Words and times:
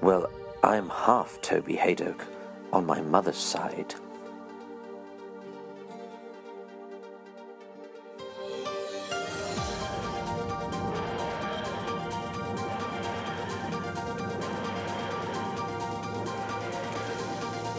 Well, 0.00 0.30
I'm 0.62 0.90
half 0.90 1.40
Toby 1.42 1.74
Hadoke 1.74 2.24
on 2.72 2.86
my 2.86 3.00
mother's 3.00 3.36
side. 3.36 3.94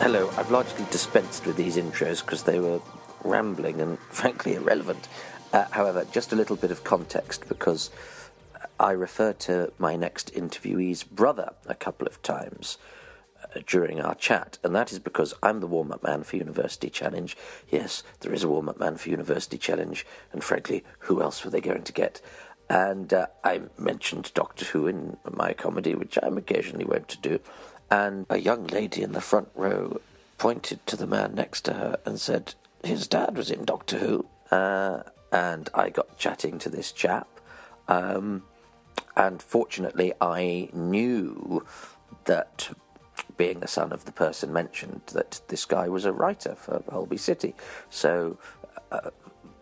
Hello, 0.02 0.30
I've 0.38 0.52
largely 0.52 0.86
dispensed 0.92 1.46
with 1.46 1.56
these 1.56 1.78
intros 1.78 2.20
because 2.20 2.44
they 2.44 2.60
were 2.60 2.82
rambling 3.24 3.80
and 3.80 3.98
frankly 4.10 4.56
irrelevant. 4.56 5.08
Uh, 5.54 5.66
however, 5.72 6.06
just 6.12 6.34
a 6.34 6.36
little 6.36 6.58
bit 6.58 6.72
of 6.72 6.84
context 6.84 7.48
because 7.48 7.92
I 8.80 8.92
referred 8.92 9.40
to 9.42 9.72
my 9.78 9.96
next 9.96 10.34
interviewee's 10.34 11.04
brother 11.04 11.54
a 11.66 11.76
couple 11.76 12.08
of 12.08 12.22
times 12.22 12.78
uh, 13.44 13.60
during 13.66 14.02
our 14.02 14.16
chat, 14.16 14.58
and 14.64 14.76
that 14.76 14.92
is 14.92 15.00
because 15.00 15.34
I'm 15.42 15.60
the 15.60 15.68
warm 15.68 15.92
up 15.92 16.04
man 16.04 16.24
for 16.24 16.38
University 16.38 16.90
Challenge. 16.90 17.36
Yes, 17.70 18.04
there 18.22 18.34
is 18.34 18.44
a 18.44 18.50
warm 18.50 18.70
up 18.70 18.80
man 18.80 18.98
for 18.98 19.10
University 19.10 19.58
Challenge, 19.58 20.06
and 20.32 20.44
frankly, 20.44 20.84
who 21.00 21.22
else 21.22 21.44
were 21.44 21.52
they 21.52 21.62
going 21.62 21.84
to 21.84 21.94
get? 21.94 22.22
And 22.70 23.14
uh, 23.14 23.28
I 23.44 23.62
mentioned 23.78 24.32
Doctor 24.34 24.66
Who 24.66 24.88
in 24.88 25.18
my 25.30 25.54
comedy, 25.54 25.96
which 25.96 26.18
I'm 26.22 26.38
occasionally 26.38 26.86
wont 26.86 27.08
to 27.10 27.18
do, 27.18 27.40
and 27.90 28.26
a 28.30 28.38
young 28.38 28.68
lady 28.68 29.02
in 29.02 29.14
the 29.14 29.22
front 29.22 29.50
row 29.56 30.00
pointed 30.38 30.86
to 30.88 30.96
the 30.96 31.08
man 31.08 31.36
next 31.36 31.62
to 31.62 31.74
her 31.74 32.00
and 32.06 32.20
said, 32.20 32.56
His 32.84 33.08
dad 33.08 33.38
was 33.38 33.52
in 33.52 33.66
Doctor 33.66 33.98
Who. 33.98 34.26
Uh, 34.52 35.04
and 35.32 35.70
I 35.74 35.90
got 35.90 36.18
chatting 36.18 36.58
to 36.60 36.70
this 36.70 36.92
chap. 36.92 37.28
Um, 37.88 38.44
and 39.16 39.42
fortunately, 39.42 40.14
I 40.22 40.70
knew 40.74 41.66
that 42.26 42.70
being 43.38 43.60
the 43.60 43.68
son 43.68 43.92
of 43.92 44.06
the 44.06 44.12
person 44.12 44.52
mentioned, 44.52 45.02
that 45.14 45.42
this 45.48 45.66
guy 45.66 45.88
was 45.88 46.06
a 46.06 46.12
writer 46.12 46.56
for 46.56 46.84
Holby 46.90 47.18
City. 47.18 47.56
So 47.90 48.38
uh, 48.92 49.12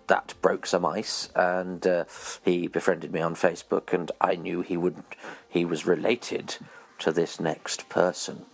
that 0.08 0.34
broke 0.42 0.66
some 0.66 0.86
ice, 0.86 1.30
and 1.36 1.86
uh, 1.86 2.06
he 2.44 2.68
befriended 2.68 3.12
me 3.12 3.22
on 3.22 3.36
Facebook, 3.36 3.94
and 3.94 4.12
I 4.20 4.36
knew 4.36 4.62
he 4.62 4.78
would 4.78 5.04
he 5.48 5.66
was 5.66 5.86
related 5.86 6.58
to 7.00 7.12
this 7.12 7.40
next 7.40 7.90
person. 7.90 8.46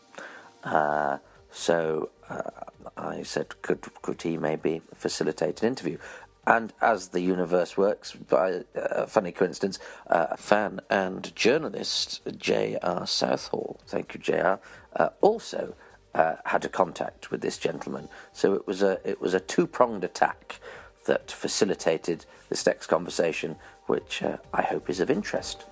Uh, 0.64 1.20
so 1.52 2.10
uh, 2.30 2.50
I 2.98 3.24
said, 3.24 3.62
could 3.62 3.82
could 4.02 4.22
he 4.22 4.38
maybe 4.38 4.82
facilitate 4.94 5.62
an 5.62 5.70
interview? 5.70 5.98
And 6.46 6.74
as 6.82 7.10
the 7.10 7.22
universe 7.22 7.78
works, 7.78 8.12
by 8.14 8.64
a 8.76 9.08
funny 9.08 9.32
coincidence, 9.32 9.80
uh, 10.08 10.28
a 10.32 10.38
fan 10.38 10.82
and 10.90 11.34
journalist 11.36 12.22
J.R. 12.38 13.08
Southall, 13.08 13.80
thank 13.88 14.14
you, 14.14 14.20
J.R., 14.20 14.60
uh, 14.96 15.10
also 15.22 15.76
uh, 16.14 16.36
had 16.46 16.66
a 16.66 16.70
contact 16.70 17.32
with 17.32 17.42
this 17.42 17.58
gentleman. 17.58 18.10
So 18.34 18.54
it 18.54 18.68
was 18.68 18.82
a 18.82 19.00
it 19.08 19.22
was 19.22 19.34
a 19.34 19.40
two 19.40 19.66
pronged 19.66 20.04
attack 20.04 20.60
that 21.06 21.32
facilitated 21.32 22.26
this 22.50 22.66
next 22.66 22.88
conversation, 22.88 23.56
which 23.88 24.22
uh, 24.22 24.38
I 24.54 24.64
hope 24.64 24.90
is 24.90 25.00
of 25.00 25.10
interest. 25.10 25.66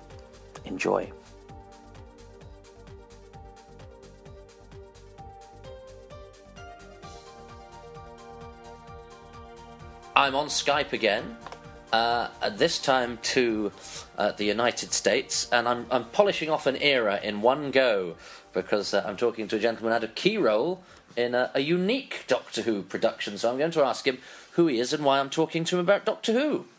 Enjoy. 0.65 1.11
I'm 10.21 10.35
on 10.35 10.49
Skype 10.49 10.93
again. 10.93 11.35
Uh, 11.91 12.27
this 12.51 12.77
time 12.77 13.17
to 13.33 13.71
uh, 14.19 14.31
the 14.33 14.45
United 14.45 14.93
States, 14.93 15.49
and 15.51 15.67
I'm, 15.67 15.87
I'm, 15.89 16.05
polishing 16.05 16.47
off 16.47 16.67
an 16.67 16.75
era 16.75 17.19
in 17.23 17.41
one 17.41 17.71
go 17.71 18.17
because 18.53 18.93
uh, 18.93 19.03
I'm 19.03 19.17
talking 19.17 19.47
to 19.47 19.55
a 19.55 19.59
gentleman 19.59 19.89
who 19.89 19.93
had 19.93 20.03
a 20.03 20.13
key 20.13 20.37
role 20.37 20.83
in 21.17 21.33
a, 21.33 21.49
a, 21.55 21.61
unique 21.61 22.25
Doctor 22.27 22.61
Who 22.61 22.83
production. 22.83 23.35
So 23.39 23.49
I'm 23.49 23.57
going 23.57 23.71
to 23.71 23.83
ask 23.83 24.05
him 24.05 24.19
who 24.51 24.67
he 24.67 24.79
is 24.79 24.93
and 24.93 25.03
why 25.03 25.19
I'm 25.19 25.31
talking 25.31 25.63
to 25.63 25.77
him 25.77 25.81
about 25.81 26.05
Doctor 26.05 26.33
Who. 26.33 26.69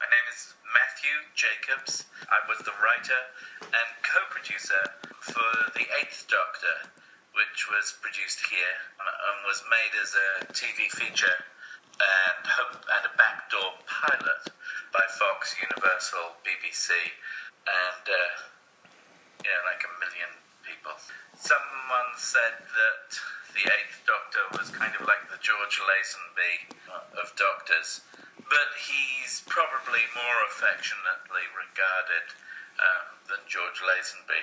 My 0.00 0.08
name 0.08 0.28
is 0.32 0.54
Matthew 0.72 1.16
Jacobs. 1.36 2.06
I 2.32 2.40
was 2.48 2.64
the 2.64 2.72
writer 2.80 3.20
and 3.60 3.88
co 4.00 4.20
producer 4.30 4.88
for 5.20 5.70
The 5.74 5.84
Eighth 6.00 6.24
Doctor, 6.30 6.88
which 7.36 7.68
was 7.68 7.92
produced 8.00 8.40
here 8.48 8.88
and 9.04 9.44
was 9.46 9.62
made 9.68 9.92
as 10.00 10.16
a 10.16 10.46
TV 10.54 10.88
feature 10.88 11.44
and, 12.00 12.42
and 12.48 13.04
a 13.04 13.14
backdoor 13.16 13.76
pilot 13.84 14.42
by 14.92 15.04
Fox, 15.20 15.54
Universal, 15.60 16.40
BBC, 16.42 16.90
and 17.68 18.04
uh, 18.08 18.34
you 19.44 19.50
know, 19.50 19.62
like 19.68 19.84
a 19.84 19.92
million 20.00 20.32
people. 20.64 20.96
Someone 21.36 22.10
said 22.16 22.56
that 22.64 23.08
the 23.52 23.64
Eighth 23.66 24.00
Doctor 24.06 24.42
was 24.56 24.70
kind 24.72 24.92
of 24.96 25.04
like 25.04 25.28
the 25.28 25.40
George 25.42 25.80
Lazenby 25.82 26.76
of 27.18 27.32
doctors, 27.36 28.02
but 28.36 28.70
he's 28.78 29.42
probably 29.46 30.04
more 30.14 30.38
affectionately 30.50 31.44
regarded 31.52 32.26
um, 32.78 33.06
than 33.28 33.40
George 33.50 33.82
Lazenby. 33.82 34.42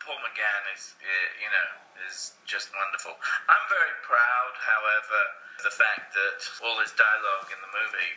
Paul 0.00 0.20
McGann 0.20 0.64
is, 0.76 0.92
you 1.40 1.48
know, 1.48 1.68
is 2.04 2.36
just 2.44 2.68
wonderful. 2.76 3.16
I'm 3.48 3.64
very 3.72 3.96
proud, 4.04 4.52
however, 4.60 5.20
the 5.62 5.70
fact 5.70 6.12
that 6.16 6.40
all 6.64 6.76
this 6.80 6.92
dialogue 6.96 7.48
in 7.52 7.60
the 7.62 7.72
movie 7.72 8.14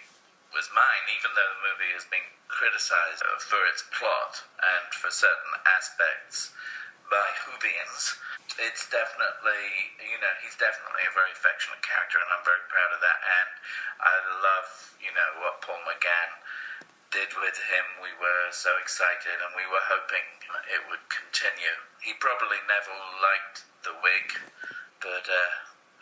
was 0.55 0.71
mine, 0.73 1.05
even 1.13 1.31
though 1.35 1.51
the 1.59 1.65
movie 1.69 1.91
has 1.93 2.07
been 2.07 2.23
criticized 2.47 3.21
for 3.43 3.61
its 3.67 3.83
plot 3.93 4.41
and 4.57 4.87
for 4.95 5.11
certain 5.11 5.53
aspects 5.67 6.55
by 7.11 7.27
Whovians. 7.47 8.17
It's 8.57 8.87
definitely, 8.89 9.93
you 10.01 10.17
know, 10.17 10.33
he's 10.41 10.57
definitely 10.57 11.03
a 11.05 11.13
very 11.13 11.31
affectionate 11.35 11.83
character, 11.83 12.17
and 12.19 12.29
I'm 12.31 12.43
very 12.47 12.63
proud 12.71 12.91
of 12.95 12.99
that. 13.03 13.19
And 13.21 13.49
I 14.01 14.15
love, 14.41 14.69
you 14.97 15.11
know, 15.13 15.29
what 15.43 15.61
Paul 15.61 15.79
McGann 15.85 16.31
did 17.11 17.31
with 17.39 17.55
him. 17.69 17.85
We 18.01 18.11
were 18.17 18.49
so 18.51 18.75
excited, 18.81 19.39
and 19.39 19.51
we 19.55 19.67
were 19.67 19.83
hoping 19.87 20.25
it 20.73 20.83
would 20.89 21.05
continue. 21.11 21.75
He 22.01 22.15
probably 22.17 22.59
never 22.65 22.91
liked 23.21 23.67
the 23.83 23.95
wig, 24.03 24.27
but 24.99 25.27
uh, 25.27 25.51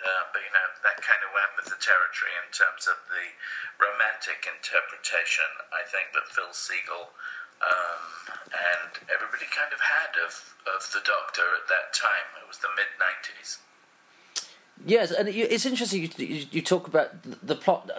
uh, 0.04 0.24
but 0.32 0.42
you 0.44 0.52
know 0.52 0.68
that 0.84 1.00
kind 1.00 1.22
of 1.24 1.32
went 1.32 1.52
with 1.56 1.68
the 1.72 1.80
territory 1.80 2.36
in 2.36 2.48
terms 2.52 2.88
of 2.90 3.00
the 3.08 3.36
romantic 3.80 4.44
interpretation. 4.48 5.48
I 5.72 5.88
think 5.88 6.12
that 6.12 6.28
Phil 6.32 6.52
Segal 6.52 7.16
um, 7.64 8.04
and 8.52 8.92
everybody 9.08 9.48
kind 9.48 9.72
of 9.72 9.80
had 9.80 10.16
of 10.20 10.56
of 10.68 10.84
the 10.92 11.02
Doctor 11.06 11.46
at 11.56 11.68
that 11.70 11.94
time. 11.96 12.28
It 12.42 12.48
was 12.48 12.60
the 12.60 12.72
mid 12.76 12.92
nineties. 13.00 13.60
Yes, 14.86 15.12
and 15.12 15.30
it's 15.30 15.66
interesting 15.66 16.04
you, 16.18 16.46
you, 16.52 16.62
talk 16.62 16.88
about 16.88 17.12
the 17.24 17.56
plot. 17.56 17.90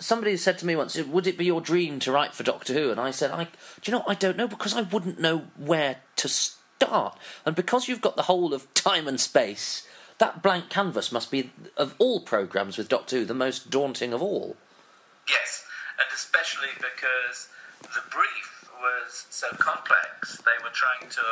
Somebody 0.00 0.36
said 0.36 0.58
to 0.58 0.66
me 0.66 0.74
once, 0.74 0.96
"Would 0.96 1.28
it 1.28 1.38
be 1.38 1.44
your 1.44 1.60
dream 1.60 2.00
to 2.00 2.12
write 2.12 2.34
for 2.34 2.42
Doctor 2.42 2.74
Who?" 2.74 2.90
And 2.90 3.00
I 3.00 3.12
said, 3.12 3.30
"I, 3.30 3.44
do 3.44 3.50
you 3.84 3.92
know, 3.92 4.04
I 4.06 4.14
don't 4.14 4.36
know 4.36 4.48
because 4.48 4.74
I 4.74 4.82
wouldn't 4.82 5.20
know 5.20 5.44
where 5.56 5.98
to 6.16 6.28
start, 6.28 7.16
and 7.46 7.54
because 7.54 7.86
you've 7.86 8.00
got 8.00 8.16
the 8.16 8.22
whole 8.22 8.52
of 8.52 8.72
time 8.74 9.06
and 9.06 9.20
space, 9.20 9.86
that 10.18 10.42
blank 10.42 10.68
canvas 10.68 11.10
must 11.10 11.30
be 11.30 11.50
of 11.76 11.94
all 11.98 12.20
programs 12.20 12.76
with 12.76 12.88
Doctor 12.88 13.18
Who 13.18 13.24
the 13.24 13.34
most 13.34 13.70
daunting 13.70 14.12
of 14.12 14.22
all." 14.22 14.56
Yes, 15.28 15.64
and 15.98 16.08
especially 16.12 16.74
because 16.76 17.48
the 17.82 18.02
brief 18.10 18.70
was 18.78 19.26
so 19.30 19.50
complex. 19.58 20.38
They 20.42 20.58
were 20.62 20.74
trying 20.74 21.10
to 21.10 21.26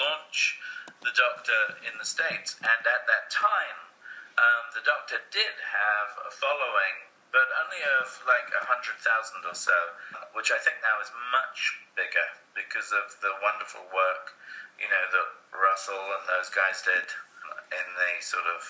launch 0.00 0.58
the 1.02 1.14
Doctor 1.14 1.78
in 1.84 1.98
the 1.98 2.06
States, 2.06 2.56
and 2.62 2.80
at 2.82 3.02
that 3.06 3.30
time 3.30 3.78
um, 4.38 4.64
the 4.74 4.82
Doctor 4.82 5.22
did 5.30 5.54
have 5.62 6.10
a 6.26 6.32
following, 6.34 7.06
but 7.30 7.46
only 7.66 7.82
of 8.00 8.06
like 8.26 8.50
a 8.50 8.66
hundred 8.66 8.98
thousand 8.98 9.46
or 9.46 9.54
so, 9.54 9.74
which 10.34 10.50
I 10.50 10.58
think 10.58 10.82
now 10.82 10.98
is 10.98 11.10
much 11.30 11.78
bigger 11.94 12.28
because 12.54 12.90
of 12.90 13.14
the 13.22 13.30
wonderful 13.42 13.82
work, 13.94 14.34
you 14.78 14.90
know, 14.90 15.04
that 15.10 15.28
Russell 15.54 16.02
and 16.18 16.24
those 16.26 16.50
guys 16.50 16.82
did 16.82 17.06
in 17.74 17.86
the 17.98 18.12
sort 18.22 18.46
of 18.46 18.62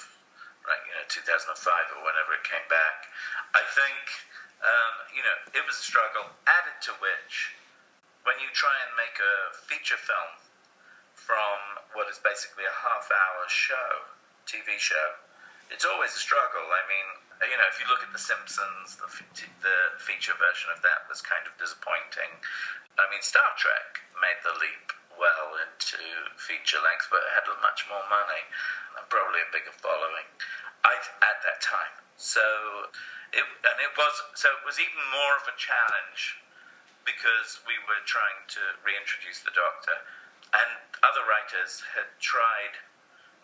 like 0.64 0.80
you 0.88 0.94
know 0.96 1.04
2005 1.08 1.52
or 1.96 2.00
whenever 2.00 2.32
it 2.36 2.44
came 2.44 2.64
back. 2.72 3.08
I 3.52 3.62
think 3.76 4.04
um, 4.64 4.94
you 5.12 5.20
know 5.20 5.36
it 5.52 5.64
was 5.64 5.76
a 5.76 5.84
struggle. 5.84 6.24
Added 6.48 6.80
to 6.88 6.92
which, 7.00 7.56
when 8.24 8.40
you 8.40 8.48
try 8.56 8.72
and 8.88 8.96
make 8.96 9.16
a 9.20 9.52
feature 9.68 10.00
film 10.00 10.40
from 11.12 11.84
what 11.96 12.08
is 12.10 12.20
basically 12.20 12.68
a 12.68 12.76
half-hour 12.84 13.48
show, 13.48 14.12
TV 14.44 14.76
show, 14.76 15.16
it's 15.72 15.86
always 15.88 16.12
a 16.12 16.20
struggle. 16.20 16.68
I 16.68 16.84
mean, 16.84 17.08
you 17.48 17.56
know, 17.56 17.68
if 17.68 17.80
you 17.80 17.88
look 17.88 18.04
at 18.04 18.12
The 18.12 18.20
Simpsons, 18.20 19.00
the, 19.00 19.08
the 19.64 19.78
feature 19.96 20.36
version 20.36 20.68
of 20.68 20.84
that 20.84 21.08
was 21.08 21.24
kind 21.24 21.48
of 21.48 21.56
disappointing. 21.56 22.28
I 23.00 23.08
mean, 23.08 23.24
Star 23.24 23.56
Trek 23.56 24.04
made 24.20 24.38
the 24.44 24.54
leap 24.60 24.92
well 25.18 25.56
into 25.58 26.00
feature 26.36 26.80
length, 26.82 27.08
but 27.10 27.22
had 27.34 27.46
much 27.62 27.86
more 27.88 28.04
money 28.10 28.44
and 28.98 29.04
probably 29.10 29.42
a 29.42 29.50
bigger 29.50 29.74
following 29.74 30.28
I, 30.84 30.98
at 31.22 31.38
that 31.42 31.58
time. 31.64 31.94
So, 32.16 32.44
it, 33.34 33.42
and 33.42 33.78
it 33.82 33.92
was 33.98 34.14
so 34.38 34.50
it 34.54 34.62
was 34.62 34.78
even 34.78 35.02
more 35.10 35.34
of 35.38 35.50
a 35.50 35.56
challenge 35.58 36.38
because 37.02 37.60
we 37.66 37.74
were 37.84 38.00
trying 38.06 38.46
to 38.54 38.78
reintroduce 38.86 39.42
the 39.42 39.52
Doctor, 39.52 39.98
and 40.54 40.70
other 41.02 41.26
writers 41.26 41.34
writers 41.54 41.82
had 41.94 42.08
tried 42.20 42.80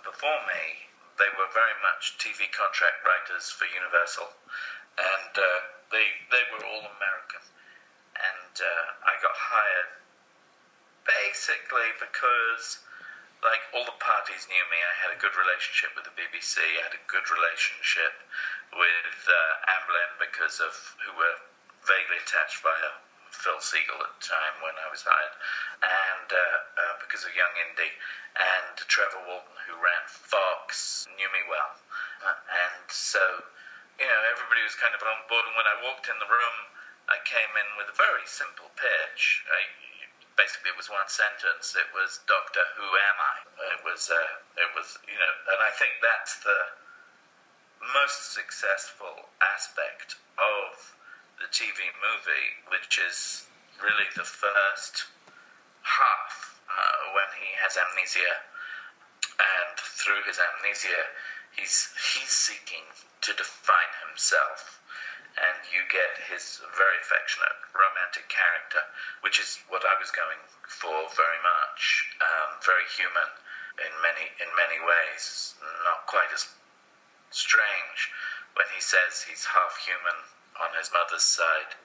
before 0.04 0.40
me. 0.48 0.88
They 1.18 1.28
were 1.36 1.52
very 1.52 1.76
much 1.84 2.16
TV 2.16 2.48
contract 2.48 3.04
writers 3.04 3.52
for 3.52 3.68
Universal, 3.68 4.32
and 4.96 5.32
uh, 5.36 5.60
they 5.92 6.06
they 6.32 6.44
were 6.48 6.64
all 6.64 6.88
American. 6.96 7.44
And 8.16 8.54
uh, 8.56 8.86
I 9.04 9.20
got 9.20 9.36
hired 9.36 9.99
basically 11.10 11.90
because 11.98 12.80
like 13.40 13.64
all 13.72 13.88
the 13.88 13.96
parties 14.00 14.44
knew 14.52 14.64
me. 14.68 14.76
I 14.76 14.94
had 15.00 15.12
a 15.16 15.18
good 15.20 15.32
relationship 15.32 15.96
with 15.96 16.04
the 16.04 16.12
BBC. 16.12 16.60
I 16.60 16.92
had 16.92 16.96
a 16.96 17.04
good 17.08 17.24
relationship 17.32 18.12
with 18.76 19.16
uh, 19.26 19.72
Amblin 19.72 20.10
because 20.20 20.60
of 20.60 20.72
who 21.00 21.12
were 21.16 21.40
vaguely 21.88 22.20
attached 22.20 22.60
via 22.60 23.00
Phil 23.32 23.56
Segal 23.64 23.96
at 23.96 24.12
the 24.20 24.24
time 24.28 24.54
when 24.60 24.76
I 24.76 24.92
was 24.92 25.06
hired, 25.06 25.34
and 25.80 26.28
uh, 26.28 26.56
uh, 26.76 26.94
because 27.00 27.24
of 27.24 27.32
Young 27.32 27.54
Indy, 27.56 27.88
and 28.36 28.76
Trevor 28.90 29.22
Walton 29.24 29.56
who 29.64 29.78
ran 29.80 30.04
Fox 30.04 31.06
knew 31.16 31.30
me 31.32 31.40
well, 31.48 31.72
and 32.50 32.84
so 32.92 33.22
you 33.96 34.04
know 34.04 34.20
everybody 34.28 34.60
was 34.60 34.76
kind 34.76 34.92
of 34.92 35.00
on 35.00 35.24
board. 35.32 35.48
And 35.48 35.56
when 35.56 35.64
I 35.64 35.80
walked 35.80 36.12
in 36.12 36.18
the 36.20 36.28
room, 36.28 36.56
I 37.08 37.16
came 37.24 37.56
in 37.56 37.68
with 37.80 37.88
a 37.88 37.96
very 37.96 38.26
simple 38.28 38.68
pitch. 38.76 39.46
I, 39.48 39.89
basically 40.40 40.72
it 40.72 40.80
was 40.80 40.88
one 40.88 41.04
sentence. 41.12 41.76
It 41.76 41.92
was 41.92 42.24
Doctor, 42.24 42.64
who 42.80 42.88
am 42.88 43.18
I? 43.20 43.36
It 43.76 43.84
was 43.84 44.08
uh, 44.08 44.40
it 44.56 44.72
was 44.72 44.96
you 45.04 45.20
know, 45.20 45.34
and 45.52 45.60
I 45.60 45.68
think 45.76 46.00
that's 46.00 46.40
the 46.40 46.80
most 47.92 48.32
successful 48.32 49.28
aspect 49.44 50.16
of 50.40 50.96
the 51.36 51.48
TV 51.52 51.92
movie, 52.00 52.64
which 52.72 52.96
is 52.96 53.44
really 53.80 54.08
the 54.16 54.24
first 54.24 55.12
half 55.84 56.60
uh, 56.68 57.12
when 57.12 57.28
he 57.36 57.52
has 57.60 57.76
amnesia, 57.76 58.40
and 59.36 59.76
through 59.76 60.24
his 60.24 60.40
amnesia, 60.40 61.12
he's 61.52 61.92
he's 62.16 62.32
seeking 62.32 62.88
to 63.20 63.36
define 63.36 63.92
himself 64.08 64.79
and 65.38 65.58
you 65.70 65.86
get 65.86 66.18
his 66.26 66.62
very 66.74 66.98
affectionate 67.02 67.54
romantic 67.70 68.26
character, 68.26 68.82
which 69.22 69.38
is 69.38 69.62
what 69.70 69.86
I 69.86 69.94
was 69.98 70.10
going 70.10 70.40
for 70.66 71.06
very 71.14 71.40
much. 71.42 72.10
Um, 72.18 72.58
very 72.64 72.86
human 72.90 73.30
in 73.78 73.92
many 74.02 74.26
in 74.42 74.50
many 74.58 74.78
ways, 74.82 75.54
not 75.86 76.06
quite 76.10 76.30
as 76.34 76.50
strange 77.30 78.10
when 78.58 78.66
he 78.74 78.82
says 78.82 79.22
he's 79.22 79.46
half 79.46 79.78
human 79.86 80.18
on 80.58 80.74
his 80.74 80.90
mother's 80.90 81.24
side. 81.24 81.78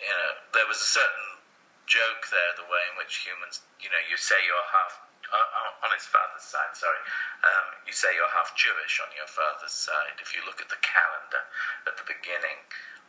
You 0.00 0.08
know, 0.08 0.32
there 0.56 0.64
was 0.64 0.80
a 0.80 0.88
certain 0.88 1.44
joke 1.84 2.32
there, 2.32 2.56
the 2.56 2.64
way 2.64 2.80
in 2.88 2.96
which 2.96 3.20
humans, 3.20 3.60
you 3.82 3.92
know, 3.92 4.00
you 4.08 4.16
say 4.16 4.40
you're 4.48 4.70
half 4.72 5.09
uh, 5.30 5.86
on 5.86 5.90
his 5.94 6.06
father's 6.06 6.44
side, 6.44 6.74
sorry, 6.74 7.00
um, 7.46 7.66
you 7.86 7.94
say 7.94 8.10
you're 8.14 8.30
half 8.34 8.52
Jewish 8.58 8.98
on 8.98 9.10
your 9.14 9.30
father's 9.30 9.74
side. 9.74 10.18
If 10.18 10.34
you 10.34 10.42
look 10.42 10.58
at 10.58 10.68
the 10.68 10.80
calendar 10.82 11.42
at 11.86 11.94
the 11.96 12.06
beginning 12.06 12.60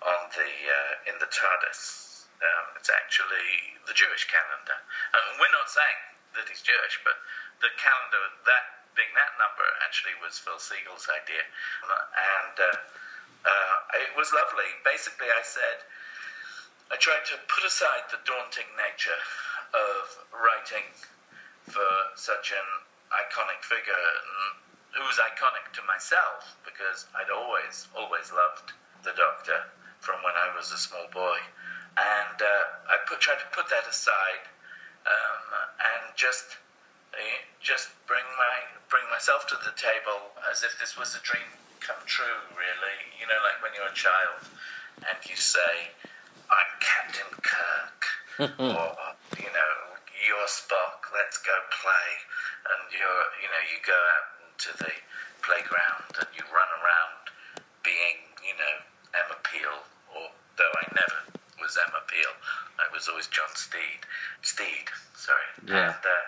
on 0.05 0.29
the 0.33 0.49
uh, 0.49 1.09
in 1.09 1.15
the 1.17 1.29
TARDIS, 1.29 2.25
um, 2.41 2.77
it's 2.77 2.89
actually 2.89 3.81
the 3.85 3.93
Jewish 3.97 4.29
calendar. 4.29 4.77
And 5.13 5.41
we're 5.41 5.53
not 5.53 5.69
saying 5.69 6.01
that 6.37 6.45
he's 6.49 6.63
Jewish, 6.63 7.01
but 7.03 7.17
the 7.61 7.73
calendar 7.77 8.21
that 8.45 8.65
being 8.93 9.11
that 9.15 9.33
number 9.39 9.65
actually 9.81 10.15
was 10.19 10.37
Phil 10.37 10.59
Segal's 10.59 11.07
idea, 11.07 11.43
and 11.43 12.55
uh, 12.59 12.77
uh, 13.45 13.77
it 14.03 14.11
was 14.13 14.29
lovely. 14.35 14.67
Basically, 14.85 15.29
I 15.29 15.41
said. 15.41 15.87
I 16.91 16.99
tried 16.99 17.23
to 17.31 17.39
put 17.47 17.63
aside 17.63 18.11
the 18.11 18.19
daunting 18.27 18.67
nature 18.75 19.15
of 19.71 20.27
writing 20.35 20.83
for 21.71 21.89
such 22.19 22.51
an 22.51 22.67
iconic 23.15 23.63
figure 23.63 24.07
who 24.91 25.01
was 25.07 25.15
iconic 25.23 25.71
to 25.71 25.81
myself 25.87 26.59
because 26.67 27.07
I'd 27.15 27.31
always, 27.31 27.87
always 27.95 28.31
loved 28.35 28.75
the 29.07 29.15
Doctor 29.15 29.71
from 30.03 30.19
when 30.23 30.35
I 30.35 30.51
was 30.51 30.71
a 30.71 30.77
small 30.77 31.07
boy. 31.15 31.39
And 31.95 32.37
uh, 32.39 32.91
I 32.91 32.99
put, 33.07 33.19
tried 33.19 33.39
to 33.39 33.49
put 33.55 33.71
that 33.71 33.87
aside 33.87 34.51
um, 35.07 35.43
and 35.79 36.03
just 36.15 36.59
uh, 37.11 37.39
just 37.59 37.91
bring 38.07 38.23
my 38.39 38.55
bring 38.87 39.03
myself 39.11 39.47
to 39.47 39.57
the 39.59 39.75
table 39.75 40.31
as 40.47 40.63
if 40.63 40.79
this 40.79 40.95
was 40.95 41.15
a 41.15 41.21
dream 41.23 41.43
come 41.83 41.99
true. 42.05 42.39
Really, 42.55 42.97
you 43.19 43.27
know, 43.27 43.39
like 43.43 43.59
when 43.59 43.75
you're 43.75 43.91
a 43.91 43.97
child 43.97 44.47
and 45.03 45.17
you 45.27 45.35
say, 45.35 45.91
"I'm 46.47 46.71
Captain 46.79 47.31
Kirk," 47.43 48.01
or 48.63 48.95
you 49.35 49.51
know, 49.51 49.73
"You're 50.31 50.47
Spock." 50.47 51.11
Let's 51.11 51.35
go 51.43 51.51
play 51.75 52.09
and 52.71 52.87
you're, 52.95 53.23
you 53.43 53.51
know, 53.51 53.63
you 53.67 53.83
go 53.83 53.99
out 54.15 54.27
into 54.47 54.71
the 54.79 54.95
playground 55.43 56.07
and 56.23 56.31
you 56.31 56.47
run 56.55 56.71
around 56.79 57.35
being, 57.83 58.31
you 58.39 58.55
know, 58.55 58.75
Emma 59.11 59.35
Peel, 59.43 59.83
or 60.15 60.31
though 60.55 60.73
I 60.79 60.85
never 60.95 61.19
was 61.59 61.75
Emma 61.75 62.01
Peel, 62.07 62.33
I 62.79 62.87
was 62.89 63.11
always 63.11 63.27
John 63.27 63.51
Steed. 63.53 64.01
Steed, 64.41 64.87
sorry. 65.13 65.45
Yeah. 65.67 65.93
And 65.93 66.03
uh, 66.03 66.25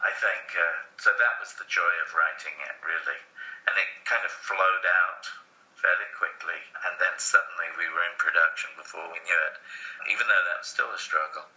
I 0.00 0.12
think, 0.16 0.56
uh, 0.56 0.88
so 0.96 1.12
that 1.12 1.36
was 1.42 1.52
the 1.58 1.68
joy 1.68 1.94
of 2.06 2.14
writing 2.16 2.56
it, 2.64 2.76
really. 2.80 3.20
And 3.68 3.76
it 3.76 3.88
kind 4.08 4.24
of 4.24 4.32
flowed 4.32 4.86
out 4.88 5.28
fairly 5.76 6.08
quickly, 6.16 6.60
and 6.84 6.96
then 7.00 7.16
suddenly 7.16 7.68
we 7.76 7.88
were 7.88 8.04
in 8.04 8.16
production 8.20 8.68
before 8.76 9.08
we 9.08 9.20
knew 9.24 9.40
it, 9.48 9.56
even 10.12 10.28
though 10.28 10.44
that 10.48 10.60
was 10.60 10.68
still 10.68 10.92
a 10.92 11.00
struggle. 11.00 11.48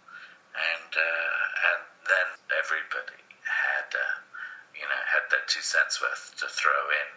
And, 0.54 0.90
uh, 0.94 1.42
and 1.74 1.82
then 2.06 2.28
everybody 2.54 3.18
had, 3.42 3.90
uh, 3.90 4.22
you 4.70 4.86
know, 4.86 5.02
had 5.10 5.26
their 5.30 5.42
two 5.50 5.62
cents 5.62 5.98
worth 5.98 6.34
to 6.38 6.46
throw 6.46 6.94
in, 6.94 7.10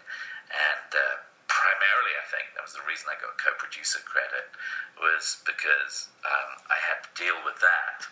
and 0.50 0.90
uh, 0.90 1.22
primarily, 1.46 2.18
I 2.18 2.26
think 2.34 2.58
that 2.58 2.64
was 2.66 2.74
the 2.74 2.86
reason 2.90 3.08
I 3.14 3.18
got 3.22 3.38
co-producer 3.38 4.02
credit 4.04 4.50
was 4.98 5.42
because 5.46 6.10
um, 6.26 6.66
I 6.70 6.82
had 6.82 7.06
to 7.06 7.12
deal 7.14 7.38
with 7.46 7.62
that, 7.62 8.10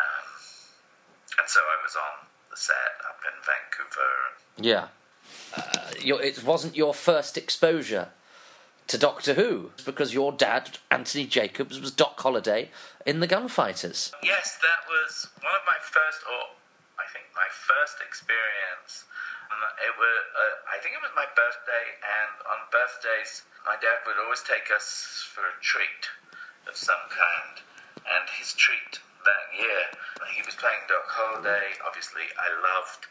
um, 0.00 0.28
and 1.38 1.46
so 1.48 1.60
I 1.60 1.76
was 1.84 1.94
on 1.94 2.24
the 2.50 2.56
set 2.56 2.94
up 3.04 3.20
in 3.26 3.36
Vancouver. 3.44 4.12
Yeah. 4.56 4.88
Uh, 5.56 5.92
your, 6.00 6.22
it 6.22 6.42
wasn't 6.44 6.76
your 6.76 6.94
first 6.94 7.36
exposure 7.36 8.08
to 8.86 8.98
Doctor 8.98 9.34
Who 9.34 9.70
because 9.84 10.12
your 10.12 10.32
dad, 10.32 10.78
Anthony 10.90 11.26
Jacobs, 11.26 11.80
was 11.80 11.90
Doc 11.90 12.20
Holliday 12.20 12.70
in 13.06 13.20
The 13.20 13.26
Gunfighters. 13.26 14.12
Yes, 14.22 14.58
that 14.60 14.84
was 14.88 15.28
one 15.40 15.54
of 15.54 15.64
my 15.66 15.80
first, 15.80 16.20
or 16.28 16.52
I 17.00 17.06
think 17.12 17.24
my 17.34 17.48
first 17.50 17.98
experience. 18.04 19.04
It 19.84 19.94
was, 19.96 20.18
uh, 20.34 20.74
I 20.74 20.82
think 20.82 20.96
it 20.98 21.02
was 21.04 21.14
my 21.14 21.28
birthday, 21.36 21.86
and 22.02 22.32
on 22.48 22.58
birthdays, 22.72 23.44
my 23.64 23.76
dad 23.78 24.02
would 24.06 24.18
always 24.18 24.42
take 24.42 24.68
us 24.74 25.22
for 25.30 25.46
a 25.46 25.54
treat 25.60 26.10
of 26.66 26.76
some 26.76 27.00
kind. 27.08 27.62
And 28.04 28.28
his 28.36 28.52
treat 28.52 29.00
that 29.24 29.44
year, 29.56 29.88
he 30.36 30.42
was 30.44 30.54
playing 30.56 30.84
Doc 30.88 31.08
Holliday. 31.08 31.80
Obviously, 31.86 32.28
I 32.36 32.48
loved 32.60 33.08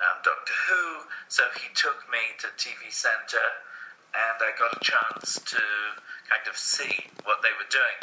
um, 0.00 0.20
Doctor 0.20 0.52
Who, 0.68 1.08
so 1.28 1.48
he 1.56 1.72
took 1.72 2.04
me 2.12 2.36
to 2.44 2.52
TV 2.60 2.92
Centre, 2.92 3.64
and 4.16 4.38
I 4.40 4.56
got 4.56 4.72
a 4.72 4.80
chance 4.80 5.36
to 5.36 5.62
kind 6.24 6.46
of 6.48 6.56
see 6.56 7.12
what 7.28 7.44
they 7.44 7.52
were 7.60 7.68
doing. 7.68 8.00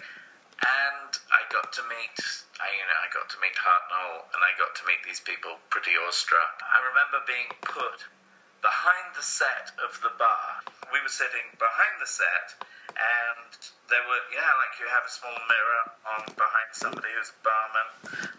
And 0.64 1.12
I 1.34 1.44
got 1.50 1.74
to 1.76 1.84
meet, 1.90 2.18
I, 2.62 2.70
you 2.72 2.86
know, 2.88 3.00
I 3.02 3.10
got 3.12 3.28
to 3.34 3.38
meet 3.42 3.58
Hartnell, 3.58 4.30
and 4.32 4.40
I 4.46 4.54
got 4.56 4.78
to 4.80 4.84
meet 4.88 5.02
these 5.04 5.20
people 5.20 5.60
pretty 5.74 5.92
awestruck. 5.98 6.62
I 6.64 6.80
remember 6.80 7.20
being 7.28 7.52
put 7.66 8.08
behind 8.64 9.12
the 9.12 9.26
set 9.26 9.76
of 9.82 10.00
the 10.00 10.16
bar. 10.16 10.64
We 10.94 11.04
were 11.04 11.12
sitting 11.12 11.52
behind 11.60 12.00
the 12.00 12.08
set, 12.08 12.56
and 12.96 13.52
there 13.92 14.06
were, 14.08 14.24
yeah, 14.32 14.48
like 14.64 14.80
you 14.80 14.88
have 14.88 15.04
a 15.04 15.12
small 15.12 15.36
mirror 15.36 15.84
on 16.16 16.22
behind 16.40 16.70
somebody 16.72 17.12
who's 17.12 17.34
a 17.34 17.40
barman. 17.44 17.90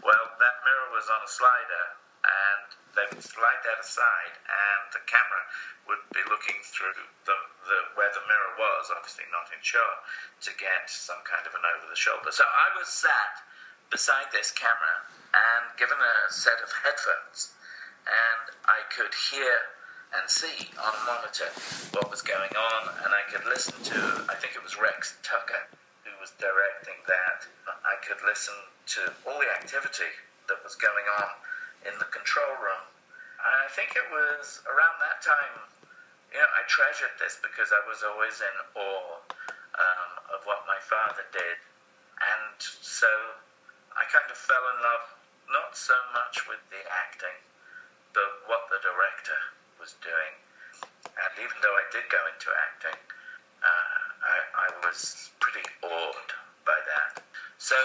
Well, 0.00 0.24
that 0.40 0.56
mirror 0.64 0.88
was 0.96 1.12
on 1.12 1.20
a 1.20 1.28
slider, 1.28 1.86
and 2.24 2.66
they 2.96 3.06
would 3.10 3.22
slide 3.22 3.60
that 3.66 3.82
aside, 3.82 4.34
and 4.46 4.82
the 4.94 5.02
camera 5.04 5.42
would 5.90 6.00
be 6.14 6.22
looking 6.30 6.56
through 6.64 6.94
the, 7.26 7.36
the 7.66 7.78
where 7.98 8.10
the 8.14 8.24
mirror 8.24 8.54
was, 8.56 8.88
obviously 8.88 9.26
not 9.28 9.50
in 9.52 9.60
shot, 9.60 10.06
to 10.40 10.54
get 10.56 10.88
some 10.88 11.20
kind 11.26 11.44
of 11.44 11.52
an 11.52 11.66
over 11.76 11.90
the 11.90 11.98
shoulder. 11.98 12.30
So 12.32 12.46
I 12.46 12.72
was 12.78 12.88
sat 12.88 13.44
beside 13.92 14.32
this 14.32 14.54
camera 14.54 15.04
and 15.34 15.74
given 15.76 15.98
a 15.98 16.14
set 16.30 16.62
of 16.62 16.70
headphones, 16.86 17.52
and 18.06 18.54
I 18.64 18.86
could 18.88 19.12
hear 19.12 19.74
and 20.14 20.30
see 20.30 20.70
on 20.78 20.94
a 20.94 21.02
monitor 21.04 21.50
what 21.90 22.06
was 22.08 22.22
going 22.22 22.54
on, 22.54 22.82
and 23.02 23.10
I 23.10 23.26
could 23.26 23.44
listen 23.44 23.74
to, 23.90 23.98
I 24.30 24.38
think 24.38 24.54
it 24.54 24.62
was 24.62 24.78
Rex 24.78 25.18
Tucker 25.26 25.66
who 26.06 26.14
was 26.22 26.30
directing 26.38 27.02
that. 27.10 27.50
I 27.82 27.98
could 28.06 28.22
listen 28.22 28.54
to 28.94 29.12
all 29.26 29.42
the 29.42 29.50
activity 29.50 30.14
that 30.46 30.62
was 30.62 30.78
going 30.78 31.04
on 31.18 31.28
in 31.84 31.94
the 32.00 32.08
control 32.08 32.56
room. 32.60 32.84
I 33.44 33.68
think 33.76 33.92
it 33.92 34.08
was 34.08 34.64
around 34.64 34.96
that 35.04 35.20
time, 35.20 35.68
you 36.32 36.40
know, 36.40 36.48
I 36.48 36.64
treasured 36.64 37.12
this 37.20 37.36
because 37.44 37.70
I 37.70 37.80
was 37.84 38.00
always 38.00 38.40
in 38.40 38.56
awe 38.72 39.20
um, 39.76 40.10
of 40.32 40.40
what 40.48 40.64
my 40.64 40.80
father 40.80 41.28
did. 41.28 41.60
And 42.24 42.56
so 42.58 43.08
I 43.94 44.08
kind 44.08 44.26
of 44.32 44.38
fell 44.38 44.64
in 44.74 44.78
love 44.80 45.06
not 45.52 45.76
so 45.76 45.94
much 46.16 46.48
with 46.48 46.62
the 46.72 46.80
acting, 46.88 47.36
but 48.16 48.48
what 48.48 48.64
the 48.72 48.80
director 48.80 49.40
was 49.76 49.92
doing. 50.00 50.34
And 51.04 51.32
even 51.36 51.56
though 51.60 51.76
I 51.76 51.84
did 51.92 52.08
go 52.08 52.18
into 52.32 52.48
acting, 52.48 52.98
uh, 53.60 54.00
I, 54.24 54.36
I 54.56 54.68
was 54.88 55.30
pretty 55.38 55.64
awed 55.84 56.30
by 56.64 56.80
that. 56.80 57.20
So, 57.60 57.76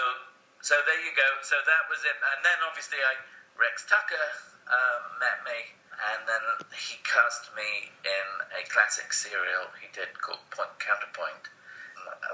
so 0.64 0.74
there 0.88 1.00
you 1.04 1.12
go. 1.12 1.28
So 1.44 1.60
that 1.68 1.84
was 1.92 2.00
it. 2.08 2.16
And 2.16 2.40
then 2.40 2.58
obviously, 2.64 2.98
I 3.04 3.14
Rex 3.58 3.86
Tucker 3.86 4.28
um, 4.70 5.02
met 5.18 5.42
me, 5.42 5.74
and 6.14 6.24
then 6.24 6.44
he 6.72 6.98
cast 7.02 7.50
me 7.52 7.90
in 8.06 8.28
a 8.56 8.62
classic 8.70 9.12
serial 9.12 9.68
he 9.80 9.88
did 9.92 10.14
called 10.22 10.42
Point 10.50 10.74
Counterpoint, 10.78 11.50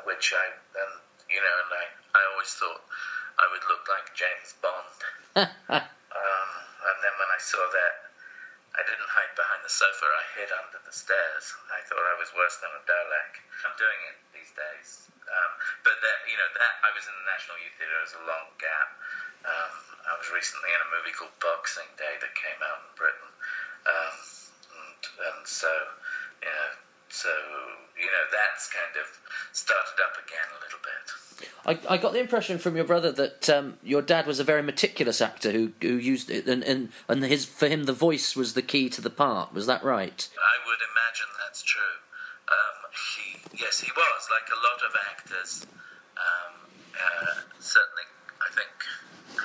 which 0.04 0.32
I 0.36 0.54
then, 0.76 0.90
you 1.28 1.40
know, 1.40 1.56
and 1.66 1.72
I, 1.72 1.84
I 2.14 2.22
always 2.34 2.52
thought 2.54 2.84
I 3.36 3.46
would 3.52 3.64
look 3.68 3.84
like 3.88 4.12
James 4.16 4.56
Bond. 4.60 4.98
um, 5.76 6.50
and 6.86 6.96
then 7.02 7.14
when 7.18 7.30
I 7.32 7.40
saw 7.40 7.60
that, 7.60 8.06
I 8.76 8.84
didn't 8.84 9.08
hide 9.08 9.32
behind 9.32 9.64
the 9.64 9.72
sofa, 9.72 10.04
I 10.04 10.24
hid 10.36 10.52
under 10.52 10.76
the 10.84 10.92
stairs. 10.92 11.56
I 11.72 11.80
thought 11.88 12.04
I 12.04 12.16
was 12.20 12.28
worse 12.36 12.60
than 12.60 12.68
a 12.76 12.82
Dalek. 12.84 13.40
I'm 13.64 13.72
doing 13.80 14.00
it 14.12 14.16
these 14.36 14.52
days. 14.52 15.08
Um, 15.24 15.52
but 15.80 15.96
that, 16.04 16.18
you 16.28 16.36
know, 16.36 16.50
that 16.60 16.84
I 16.84 16.92
was 16.92 17.08
in 17.08 17.16
the 17.16 17.26
National 17.26 17.56
Youth 17.56 17.72
Theatre, 17.80 17.96
it 17.96 18.04
was 18.04 18.16
a 18.20 18.24
long 18.28 18.52
gap. 18.60 18.88
Um, 19.46 19.72
I 20.06 20.12
was 20.18 20.28
recently 20.34 20.70
in 20.70 20.80
a 20.82 20.90
movie 20.90 21.14
called 21.14 21.34
Boxing 21.38 21.90
Day 21.94 22.18
that 22.18 22.32
came 22.34 22.60
out 22.62 22.82
in 22.82 22.90
Britain. 22.98 23.30
Um, 23.86 24.16
and, 24.74 25.02
and 25.22 25.40
so, 25.46 25.70
you 26.42 26.50
know, 26.50 26.70
so 27.08 27.30
you 27.96 28.06
know 28.06 28.24
that's 28.30 28.68
kind 28.68 28.92
of 29.00 29.06
started 29.52 29.96
up 30.04 30.20
again 30.20 30.48
a 30.52 30.60
little 30.60 30.82
bit. 30.84 31.06
I, 31.64 31.94
I 31.94 31.96
got 31.98 32.12
the 32.12 32.20
impression 32.20 32.58
from 32.58 32.76
your 32.76 32.84
brother 32.84 33.12
that 33.12 33.48
um, 33.48 33.78
your 33.82 34.02
dad 34.02 34.26
was 34.26 34.38
a 34.40 34.44
very 34.44 34.62
meticulous 34.62 35.20
actor 35.20 35.50
who 35.50 35.72
who 35.80 35.96
used 35.96 36.30
it, 36.30 36.46
and, 36.46 36.62
and 36.64 36.90
and 37.08 37.24
his 37.24 37.46
for 37.46 37.68
him 37.68 37.84
the 37.84 37.92
voice 37.92 38.36
was 38.36 38.54
the 38.54 38.62
key 38.62 38.88
to 38.90 39.00
the 39.00 39.10
part. 39.10 39.54
Was 39.54 39.66
that 39.66 39.82
right? 39.84 40.28
I 40.36 40.56
would 40.66 40.82
imagine 40.92 41.30
that's 41.42 41.62
true. 41.62 41.96
Um, 42.48 42.90
he 42.92 43.40
yes, 43.64 43.80
he 43.80 43.90
was 43.96 44.28
like 44.30 44.48
a 44.52 44.60
lot 44.60 44.82
of 44.84 44.92
actors. 45.10 45.66
Um, 46.16 46.52
uh, 46.94 47.34
certainly, 47.60 48.06
I 48.40 48.52
think 48.52 48.68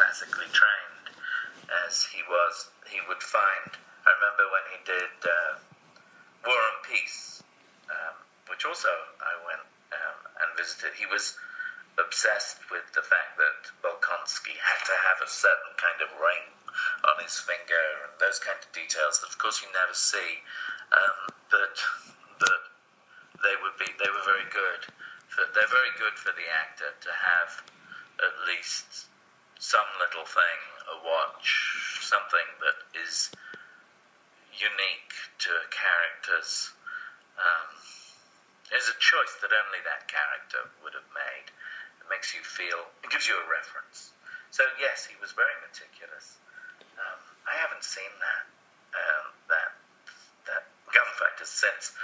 classically 0.01 0.50
trained 0.50 1.13
as 1.86 2.10
he 2.10 2.25
was, 2.25 2.74
he 2.89 2.98
would 3.05 3.22
find. 3.22 3.70
I 4.01 4.10
remember 4.17 4.50
when 4.50 4.65
he 4.74 4.79
did 4.81 5.13
uh, 5.22 5.62
War 6.41 6.58
and 6.58 6.81
Peace, 6.89 7.46
um, 7.86 8.17
which 8.50 8.65
also 8.65 8.89
I 9.22 9.38
went 9.46 9.62
um, 9.93 10.17
and 10.41 10.50
visited. 10.58 10.98
He 10.98 11.05
was 11.05 11.38
obsessed 12.01 12.65
with 12.74 12.89
the 12.98 13.05
fact 13.05 13.38
that 13.38 13.70
Bolkonsky 13.86 14.58
had 14.58 14.81
to 14.89 14.96
have 15.05 15.22
a 15.22 15.29
certain 15.29 15.77
kind 15.77 16.01
of 16.01 16.10
ring 16.17 16.50
on 17.05 17.22
his 17.22 17.38
finger 17.38 17.86
and 18.01 18.17
those 18.17 18.41
kind 18.41 18.58
of 18.58 18.65
details 18.74 19.22
that, 19.22 19.29
of 19.29 19.38
course, 19.38 19.62
you 19.62 19.70
never 19.70 19.93
see. 19.93 20.41
Um, 20.98 21.29
but 21.53 21.77
that 22.41 22.63
they 23.46 23.53
would 23.62 23.77
be, 23.77 23.86
they 24.01 24.10
were 24.10 24.25
very 24.25 24.50
good. 24.50 24.81
For, 25.29 25.46
they're 25.53 25.70
very 25.70 25.93
good 26.01 26.17
for 26.17 26.34
the 26.34 26.50
actor 26.50 26.89
to 26.89 27.12
have 27.13 27.62
at 28.17 28.34
least 28.50 29.10
some 29.61 29.85
little 30.01 30.25
thing, 30.25 30.59
a 30.89 30.97
watch, 31.05 32.01
something 32.01 32.49
that 32.65 32.81
is 32.97 33.29
unique 34.57 35.13
to 35.37 35.53
a 35.53 35.67
character's. 35.69 36.73
Um, 37.37 37.69
is 38.71 38.87
a 38.87 38.97
choice 39.03 39.35
that 39.43 39.51
only 39.51 39.83
that 39.83 40.07
character 40.07 40.63
would 40.79 40.95
have 40.95 41.07
made. 41.11 41.51
It 41.99 42.07
makes 42.07 42.31
you 42.31 42.39
feel, 42.39 42.87
it 43.03 43.11
gives 43.11 43.27
you 43.27 43.35
a 43.35 43.45
reference. 43.45 44.15
So 44.49 44.63
yes, 44.79 45.03
he 45.03 45.15
was 45.19 45.35
very 45.35 45.53
meticulous. 45.59 46.39
Um, 46.95 47.19
I 47.47 47.55
haven't 47.59 47.83
seen 47.83 48.11
that 48.19 48.43
um, 48.95 49.25
that 49.47 49.71
that 50.47 50.63
gunfighter 50.91 51.47
since. 51.47 51.95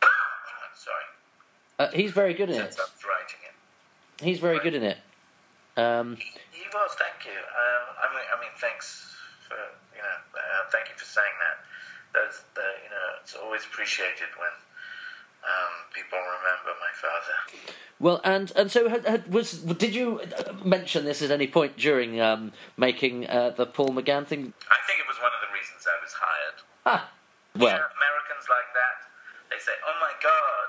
sorry. 0.76 1.08
Uh, 1.78 1.88
he's 1.92 2.12
very 2.12 2.34
good 2.34 2.50
in 2.50 2.56
since 2.56 2.76
it. 2.76 2.80
I 2.80 2.88
was 2.88 3.04
writing 3.04 3.40
it. 3.44 3.54
He's 4.24 4.40
very 4.40 4.60
good 4.60 4.74
in 4.74 4.82
it. 4.82 4.98
Um, 5.76 6.16
He 6.16 6.64
was, 6.72 6.90
thank 6.98 7.26
you. 7.26 7.38
Um, 7.38 7.84
I 7.98 8.06
mean, 8.14 8.26
I 8.30 8.40
mean, 8.40 8.54
thanks 8.58 9.14
for 9.48 9.56
you 9.94 10.02
know, 10.02 10.18
uh, 10.38 10.70
thank 10.70 10.88
you 10.88 10.94
for 10.96 11.04
saying 11.04 11.34
that. 11.40 11.56
That's 12.14 12.44
the, 12.54 12.62
you 12.84 12.90
know, 12.90 13.06
it's 13.20 13.34
always 13.34 13.64
appreciated 13.64 14.30
when 14.38 14.54
um, 15.42 15.72
people 15.92 16.18
remember 16.18 16.72
my 16.78 16.92
father. 16.94 17.36
well, 17.98 18.20
and 18.24 18.52
and 18.54 18.70
so 18.70 18.88
had, 18.88 19.04
had, 19.06 19.32
was 19.32 19.52
did 19.62 19.94
you 19.94 20.20
mention 20.64 21.04
this 21.04 21.22
at 21.22 21.30
any 21.30 21.46
point 21.48 21.76
during 21.76 22.20
um, 22.20 22.52
making 22.76 23.26
uh, 23.26 23.50
the 23.50 23.66
Paul 23.66 23.90
McGann 23.90 24.26
thing? 24.26 24.54
I 24.70 24.78
think 24.86 25.00
it 25.00 25.08
was 25.10 25.18
one 25.18 25.32
of 25.34 25.40
the 25.42 25.50
reasons 25.52 25.82
I 25.90 25.98
was 26.02 26.12
hired. 26.14 26.58
Ah, 26.86 27.10
well, 27.58 27.74
Yeah, 27.74 27.82
Americans 27.98 28.46
like 28.48 28.70
that. 28.78 28.96
They 29.50 29.58
say, 29.58 29.74
"Oh 29.84 29.96
my 30.00 30.14
God, 30.22 30.68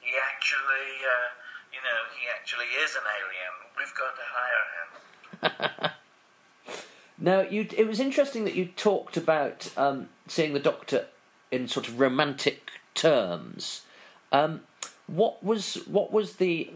he 0.00 0.14
actually, 0.14 0.88
uh, 1.04 1.28
you 1.34 1.43
know, 1.84 2.00
he 2.16 2.24
actually 2.32 2.72
is 2.80 2.96
an 2.96 3.04
alien. 3.04 3.52
We've 3.76 3.94
got 3.94 4.16
to 4.16 4.26
hire 4.32 4.66
him." 4.74 5.90
Now, 7.18 7.40
you, 7.42 7.68
it 7.76 7.86
was 7.86 8.00
interesting 8.00 8.44
that 8.44 8.54
you 8.54 8.66
talked 8.66 9.16
about 9.16 9.70
um, 9.76 10.08
seeing 10.26 10.52
the 10.52 10.60
Doctor 10.60 11.06
in 11.50 11.68
sort 11.68 11.86
of 11.86 12.00
romantic 12.00 12.70
terms. 12.94 13.82
Um, 14.32 14.62
what 15.06 15.42
was 15.44 15.76
what 15.86 16.12
was 16.12 16.36
the 16.36 16.70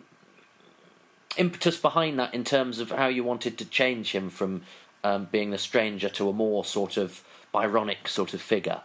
impetus 1.37 1.77
behind 1.77 2.19
that 2.19 2.35
in 2.35 2.45
terms 2.45 2.79
of 2.79 2.91
how 2.91 3.09
you 3.09 3.25
wanted 3.25 3.59
to 3.59 3.65
change 3.65 4.12
him 4.12 4.31
from 4.31 4.62
um, 5.03 5.29
being 5.31 5.53
a 5.53 5.59
stranger 5.59 6.09
to 6.11 6.29
a 6.29 6.33
more 6.33 6.65
sort 6.65 6.97
of 6.97 7.25
Byronic 7.53 8.07
sort 8.07 8.33
of 8.33 8.41
figure? 8.41 8.83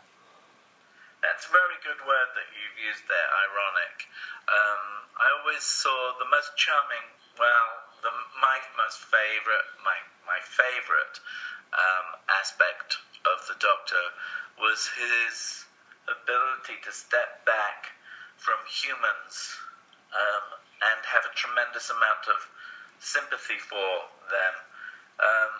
That's 1.21 1.45
very 1.45 1.77
good 1.83 2.01
word 2.07 2.33
that 2.33 2.49
you've 2.57 2.87
used 2.87 3.03
there, 3.07 3.29
ironic. 3.45 4.09
Um, 4.49 5.05
I 5.21 5.29
always 5.39 5.52
saw 5.63 6.11
the 6.19 6.27
most 6.27 6.51
charming, 6.59 7.07
well, 7.39 7.87
the, 8.03 8.11
my 8.43 8.59
most 8.75 8.99
favourite, 9.07 9.67
my, 9.79 9.95
my 10.27 10.43
favourite 10.43 11.17
um, 11.71 12.19
aspect 12.27 12.99
of 13.23 13.39
the 13.47 13.55
Doctor 13.63 14.03
was 14.59 14.91
his 14.99 15.65
ability 16.11 16.83
to 16.83 16.91
step 16.91 17.47
back 17.47 17.95
from 18.35 18.59
humans 18.67 19.55
um, 20.11 20.59
and 20.83 20.99
have 21.07 21.23
a 21.23 21.31
tremendous 21.31 21.87
amount 21.89 22.27
of 22.27 22.43
sympathy 22.99 23.57
for 23.63 24.11
them. 24.27 24.55
Um, 25.23 25.51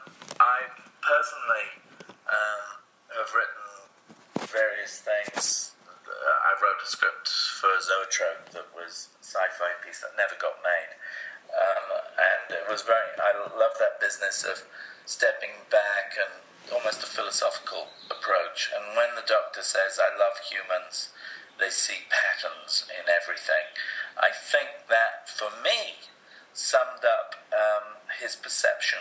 I 0.44 0.68
personally 1.00 1.70
um, 2.28 2.66
have 3.16 3.32
written 3.32 3.64
various 4.52 5.00
things. 5.00 5.72
I 6.44 6.52
wrote 6.60 6.84
a 6.84 6.90
script 6.90 7.32
for 7.32 7.72
Zoetrope 7.80 8.52
that 8.52 8.68
was 8.76 9.08
a 9.16 9.24
sci-fi 9.24 9.80
piece 9.80 10.04
that 10.04 10.12
never 10.20 10.36
got 10.36 10.60
made, 10.60 10.92
um, 11.56 11.88
and 12.20 12.60
it 12.60 12.68
was 12.68 12.84
very. 12.84 13.16
I 13.16 13.32
love 13.56 13.80
that 13.80 14.04
business 14.04 14.44
of 14.44 14.68
stepping 15.08 15.64
back 15.72 16.20
and 16.20 16.44
almost 16.76 17.00
a 17.04 17.08
philosophical 17.08 17.88
approach. 18.12 18.72
And 18.76 18.96
when 19.00 19.16
the 19.16 19.24
Doctor 19.24 19.64
says, 19.64 20.00
"I 20.04 20.12
love 20.20 20.44
humans," 20.44 21.16
they 21.60 21.72
see 21.72 22.12
patterns 22.12 22.92
in 22.92 23.08
everything. 23.08 23.72
I 24.20 24.36
think 24.36 24.92
that 24.92 25.32
for 25.32 25.50
me 25.64 26.12
summed 26.52 27.08
up 27.08 27.40
um, 27.56 27.98
his 28.20 28.36
perception 28.36 29.00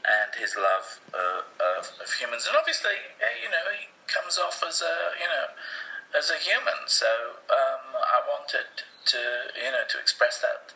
and 0.00 0.32
his 0.38 0.56
love 0.56 1.00
uh, 1.12 1.44
of, 1.78 1.92
of 2.00 2.08
humans. 2.16 2.48
And 2.48 2.56
obviously, 2.56 2.96
uh, 3.20 3.36
you 3.36 3.50
know, 3.52 3.68
he 3.76 3.92
comes 4.08 4.38
off 4.40 4.64
as 4.66 4.80
a, 4.80 5.12
you 5.20 5.28
know, 5.28 5.52
as 6.16 6.30
a 6.30 6.38
human. 6.38 6.86
So 6.86 7.40
um, 7.50 7.94
I 7.96 8.20
wanted 8.26 8.86
to, 9.14 9.20
you 9.56 9.70
know, 9.70 9.86
to 9.88 9.98
express 9.98 10.40
that, 10.40 10.74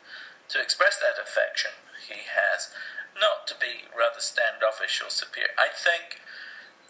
to 0.50 0.60
express 0.60 0.98
that 0.98 1.20
affection 1.20 1.72
he 2.08 2.28
has, 2.28 2.70
not 3.18 3.46
to 3.48 3.54
be 3.56 3.88
rather 3.96 4.20
standoffish 4.20 5.00
or 5.00 5.10
superior. 5.10 5.54
I 5.58 5.70
think 5.72 6.20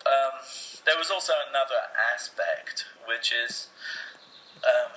um, 0.04 0.42
there 0.84 0.98
was 0.98 1.10
also 1.10 1.32
another 1.48 1.92
aspect, 2.12 2.84
which 3.06 3.32
is 3.32 3.68
um, 4.64 4.92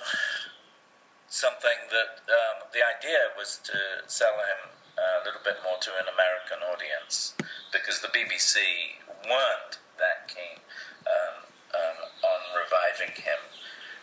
something 1.28 1.88
that 1.92 2.24
um, 2.28 2.68
the 2.72 2.80
idea 2.80 3.32
was 3.36 3.60
to 3.64 4.04
sell 4.08 4.36
him 4.40 4.72
a 4.98 5.24
little 5.24 5.40
bit 5.44 5.62
more 5.62 5.78
to 5.80 5.90
an 6.00 6.10
American 6.10 6.58
audience 6.66 7.34
because 7.72 8.00
the 8.00 8.08
BBC 8.08 8.98
weren't 9.28 9.78
that 9.98 10.26
keen 10.26 10.58
um, 11.06 11.36
um, 11.74 11.98
on 12.24 12.40
reviving 12.56 13.14
him. 13.14 13.40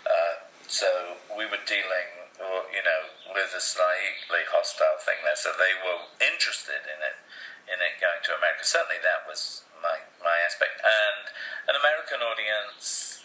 Uh, 0.06 0.46
so 0.76 1.16
we 1.32 1.48
were 1.48 1.64
dealing, 1.64 2.36
you 2.36 2.84
know, 2.84 3.02
with 3.32 3.56
a 3.56 3.64
slightly 3.64 4.44
hostile 4.52 5.00
thing 5.00 5.24
there. 5.24 5.40
So 5.40 5.56
they 5.56 5.72
were 5.80 6.04
interested 6.20 6.84
in 6.84 7.00
it, 7.00 7.16
in 7.72 7.80
it 7.80 7.96
going 8.04 8.20
to 8.28 8.36
America. 8.36 8.68
Certainly, 8.68 9.00
that 9.00 9.24
was 9.24 9.64
my 9.80 10.04
my 10.20 10.36
aspect. 10.44 10.84
And 10.84 11.32
an 11.72 11.80
American 11.80 12.20
audience 12.20 13.24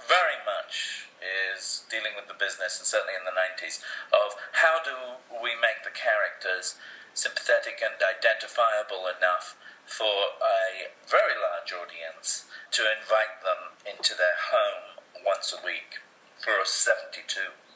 very 0.00 0.40
much 0.48 1.12
is 1.20 1.84
dealing 1.92 2.16
with 2.16 2.24
the 2.24 2.38
business, 2.40 2.80
and 2.80 2.88
certainly 2.88 3.12
in 3.12 3.28
the 3.28 3.36
90s, 3.36 3.84
of 4.08 4.40
how 4.56 4.80
do 4.80 5.20
we 5.28 5.52
make 5.60 5.84
the 5.84 5.92
characters 5.92 6.80
sympathetic 7.12 7.84
and 7.84 8.00
identifiable 8.00 9.04
enough 9.12 9.60
for 9.84 10.40
a 10.40 10.88
very 11.04 11.36
large 11.36 11.68
audience 11.68 12.48
to 12.72 12.88
invite 12.88 13.44
them 13.44 13.76
into 13.84 14.16
their 14.16 14.40
home 14.40 15.04
once 15.20 15.52
a 15.52 15.60
week 15.60 16.00
for 16.42 16.64
72 16.64 17.24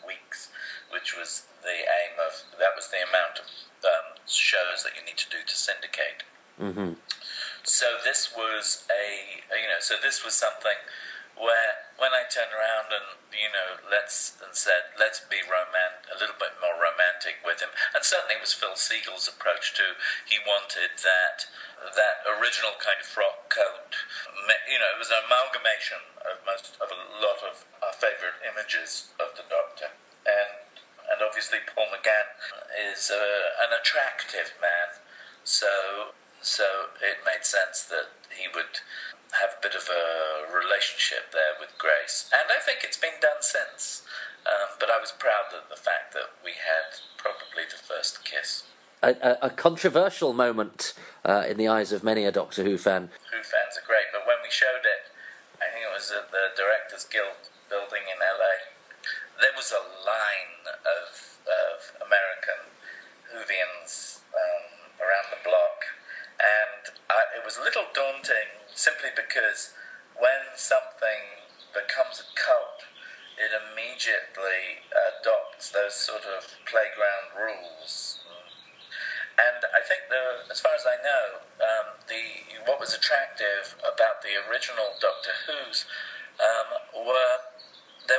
weeks, 0.07 0.51
which 0.91 1.17
was 1.17 1.47
the 1.63 1.87
aim 1.87 2.19
of 2.19 2.43
that 2.59 2.75
was 2.75 2.91
the 2.91 3.03
amount 3.03 3.39
of 3.39 3.47
um, 3.87 4.19
shows 4.27 4.83
that 4.83 4.95
you 4.99 5.03
need 5.05 5.19
to 5.19 5.31
do 5.31 5.43
to 5.47 5.55
syndicate. 5.55 6.27
Mm-hmm. 6.61 6.99
So 7.63 8.03
this 8.05 8.31
was 8.35 8.87
a 8.91 9.43
you 9.55 9.69
know 9.71 9.81
so 9.81 9.95
this 10.03 10.25
was 10.25 10.35
something 10.35 10.79
where 11.39 11.89
when 11.97 12.13
I 12.13 12.29
turned 12.29 12.53
around 12.53 12.93
and 12.93 13.17
you 13.33 13.49
know 13.49 13.81
let's 13.89 14.37
and 14.45 14.53
said 14.53 14.93
let's 15.01 15.25
be 15.33 15.41
romantic 15.49 16.13
a 16.13 16.17
little 16.21 16.37
bit 16.37 16.53
more 16.61 16.77
romantic 16.77 17.41
with 17.41 17.65
him 17.65 17.73
and 17.97 18.05
certainly 18.05 18.37
it 18.37 18.45
was 18.45 18.53
Phil 18.53 18.77
Segal's 18.77 19.31
approach 19.31 19.73
too 19.73 19.97
he 20.29 20.37
wanted 20.45 20.93
that 21.01 21.49
that 21.97 22.23
original 22.29 22.77
kind 22.77 23.01
of 23.01 23.09
frock 23.09 23.49
coat 23.49 23.97
you 24.69 24.77
know 24.77 24.91
it 24.93 25.01
was 25.01 25.09
an 25.09 25.25
amalgamation 25.25 26.05
of 26.27 26.37
most 26.45 26.77
of 26.79 26.93
a 26.93 26.99
lot 27.23 27.41
of 27.41 27.65
our 28.03 28.11
favorite 28.11 28.39
images 28.43 29.11
of 29.21 29.37
the 29.37 29.47
Doctor 29.49 29.87
and 30.27 30.51
and 31.11 31.21
obviously 31.21 31.59
Paul 31.75 31.87
McGann 31.93 32.31
is 32.93 33.11
uh, 33.11 33.67
an 33.67 33.77
attractive 33.79 34.55
man 34.61 34.99
so 35.45 36.15
so 36.41 36.91
it 37.03 37.23
made 37.27 37.45
sense 37.45 37.83
that 37.87 38.11
he 38.31 38.49
would 38.55 38.83
have 39.39 39.57
a 39.59 39.63
bit 39.63 39.75
of 39.75 39.89
a 39.89 40.05
relationship 40.53 41.33
there 41.33 41.57
with 41.59 41.71
Grace, 41.79 42.29
and 42.35 42.53
I 42.53 42.61
think 42.61 42.85
it's 42.85 42.99
been 42.99 43.17
done 43.23 43.41
since. 43.41 44.03
Um, 44.45 44.77
but 44.79 44.91
I 44.91 44.99
was 45.01 45.15
proud 45.15 45.55
of 45.57 45.71
the 45.71 45.79
fact 45.79 46.13
that 46.13 46.35
we 46.45 46.51
had 46.59 46.99
probably 47.17 47.65
the 47.65 47.79
first 47.79 48.27
kiss. 48.27 48.65
A, 49.01 49.15
a, 49.23 49.49
a 49.49 49.51
controversial 49.51 50.35
moment 50.35 50.93
uh, 51.25 51.47
in 51.49 51.57
the 51.57 51.69
eyes 51.69 51.93
of 51.93 52.03
many 52.03 52.27
a 52.27 52.33
Doctor 52.33 52.65
Who 52.65 52.77
fan. 52.77 53.09
Who 53.31 53.41
fans 53.41 53.79
are 53.79 53.87
great, 53.87 54.11
but 54.13 54.27
when 54.27 54.43
we 54.43 54.51
showed 54.51 54.83
it, 54.85 55.09
I 55.63 55.71
think 55.73 55.87
it 55.87 55.95
was 55.95 56.11
at 56.11 56.29
the 56.35 56.53
Directors 56.59 57.07
Guild 57.07 57.52
building 57.73 58.05
in 58.05 58.21
LA. 58.21 58.69
There 59.41 59.57
was 59.57 59.73
a 59.73 59.81
line 60.05 60.61
of, 60.85 61.09
of 61.49 61.77
American 62.05 62.69
Whovians 63.33 64.21
um, 64.29 64.93
around 65.01 65.33
the 65.33 65.41
block, 65.41 65.89
and 66.37 66.93
I, 67.09 67.41
it 67.41 67.43
was 67.49 67.57
a 67.57 67.65
little 67.65 67.89
daunting 67.97 68.61
simply 68.77 69.09
because 69.17 69.73
when 70.21 70.53
something 70.53 71.41
becomes 71.73 72.21
a 72.21 72.29
cult, 72.37 72.85
it 73.41 73.49
immediately 73.57 74.85
adopts 74.93 75.73
those 75.73 75.97
sort 75.97 76.29
of 76.29 76.45
playground 76.69 77.33
rules. 77.33 78.21
And 79.41 79.65
I 79.73 79.81
think, 79.81 80.13
the, 80.13 80.45
as 80.53 80.61
far 80.61 80.77
as 80.77 80.85
I 80.85 81.01
know, 81.01 81.41
um, 81.65 81.97
the 82.05 82.53
what 82.69 82.77
was 82.77 82.93
attractive 82.93 83.81
about 83.81 84.21
the 84.21 84.37
original 84.45 84.93
Doctor 85.01 85.33
Who's 85.49 85.89
um, 86.37 87.07
were 87.07 87.37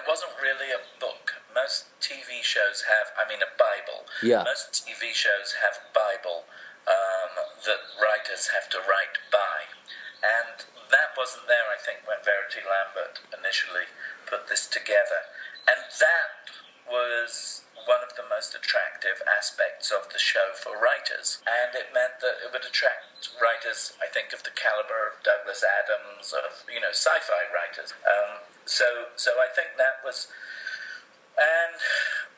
there 0.04 0.12
wasn't 0.12 0.36
really 0.44 0.68
a 0.76 0.84
book. 1.00 1.40
Most 1.56 1.88
TV 2.04 2.44
shows 2.44 2.84
have, 2.92 3.16
I 3.16 3.24
mean, 3.24 3.40
a 3.40 3.52
Bible. 3.56 4.04
Yeah. 4.20 4.44
Most 4.44 4.84
TV 4.84 5.16
shows 5.16 5.64
have 5.64 5.80
Bible 5.96 6.44
um, 6.84 7.32
that 7.64 7.80
writers 7.96 8.52
have 8.52 8.68
to 8.76 8.84
write 8.84 9.16
by. 9.32 9.72
And 10.20 10.60
that 10.92 11.16
wasn't 11.16 11.48
there, 11.48 11.72
I 11.72 11.80
think, 11.80 12.04
when 12.04 12.20
Verity 12.20 12.68
Lambert 12.68 13.24
initially 13.32 13.88
put 14.28 14.52
this 14.52 14.68
together. 14.68 15.24
And 15.72 15.80
that 16.04 16.52
was 16.84 17.64
one 17.88 18.04
of 18.04 18.16
the 18.16 18.28
most 18.28 18.56
attractive 18.56 19.20
aspects 19.28 19.92
of 19.92 20.12
the 20.12 20.20
show 20.20 20.56
for 20.56 20.76
writers. 20.80 21.40
And 21.48 21.76
it 21.76 21.96
meant 21.96 22.20
that 22.20 22.44
it 22.44 22.52
would 22.52 22.64
attract 22.64 23.32
writers, 23.40 23.96
I 24.04 24.08
think, 24.12 24.32
of 24.36 24.44
the 24.44 24.56
caliber 24.56 25.12
of 25.12 25.24
Douglas 25.24 25.64
Adams, 25.64 26.36
of, 26.36 26.64
you 26.68 26.80
know, 26.80 26.92
sci 26.92 27.16
fi 27.24 27.48
writers. 27.52 27.96
Um, 28.04 28.44
so, 28.66 29.12
so 29.16 29.40
I 29.40 29.52
think 29.52 29.76
that 29.78 30.04
was. 30.04 30.28
And 31.34 31.76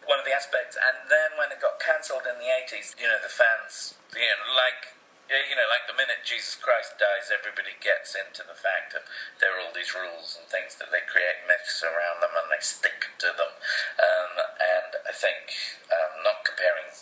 one 0.07 0.21
of 0.21 0.25
the 0.25 0.31
aspects, 0.31 0.79
and 0.79 1.11
then 1.11 1.35
when 1.35 1.51
it 1.51 1.59
got 1.59 1.83
cancelled 1.83 2.23
in 2.23 2.39
the 2.39 2.47
80s, 2.47 2.95
you 2.95 3.09
know, 3.09 3.19
the 3.19 3.29
fans, 3.29 3.99
you 4.15 4.23
know, 4.23 4.55
like 4.55 4.95
yeah, 5.29 5.41
you 5.49 5.57
know, 5.57 5.65
like 5.73 5.89
the 5.89 5.94
minute 6.05 6.21
Jesus 6.21 6.53
Christ 6.53 7.01
dies, 7.01 7.33
everybody 7.33 7.73
gets 7.81 8.13
into 8.13 8.45
the 8.45 8.53
fact 8.53 8.93
that 8.93 9.09
there 9.41 9.57
are 9.57 9.61
all 9.65 9.73
these 9.73 9.97
rules 9.97 10.37
and 10.37 10.45
things 10.45 10.77
that 10.77 10.93
they 10.93 11.01
create 11.09 11.41
myths 11.49 11.81
around 11.81 12.21
them 12.21 12.37
and 12.37 12.45
they 12.53 12.61
stick 12.61 13.09
to 13.25 13.33
them. 13.33 13.49
Um, 13.97 14.33
and 14.61 14.91
I 15.01 15.13
think, 15.17 15.49
um, 15.89 16.21
not 16.21 16.45
comparing 16.45 16.93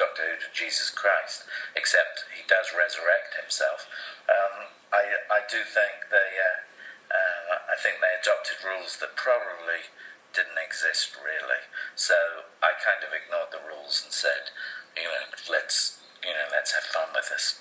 Doctor 0.00 0.24
Who 0.24 0.40
to 0.40 0.50
Jesus 0.56 0.88
Christ, 0.88 1.44
except 1.76 2.24
he 2.32 2.48
does 2.48 2.72
resurrect 2.72 3.36
himself, 3.36 3.84
um, 4.24 4.72
I, 4.88 5.04
I 5.28 5.44
do 5.44 5.60
think 5.60 6.08
they, 6.08 6.32
uh, 6.40 6.58
uh, 7.12 7.60
I 7.68 7.76
think 7.76 8.00
they 8.00 8.16
adopted 8.16 8.64
rules 8.64 8.96
that 9.04 9.20
probably 9.20 9.92
didn't 10.32 10.56
exist 10.56 11.12
really. 11.20 11.68
So 11.92 12.48
I 12.64 12.72
kind 12.80 13.04
of 13.04 13.12
ignored 13.12 13.52
the 13.52 13.60
rules 13.68 14.00
and 14.00 14.12
said, 14.16 14.48
you 14.96 15.04
know, 15.04 15.28
let's 15.52 16.00
you 16.24 16.32
know, 16.32 16.48
let's 16.50 16.72
have 16.72 16.82
fun 16.82 17.12
with 17.14 17.28
this. 17.28 17.60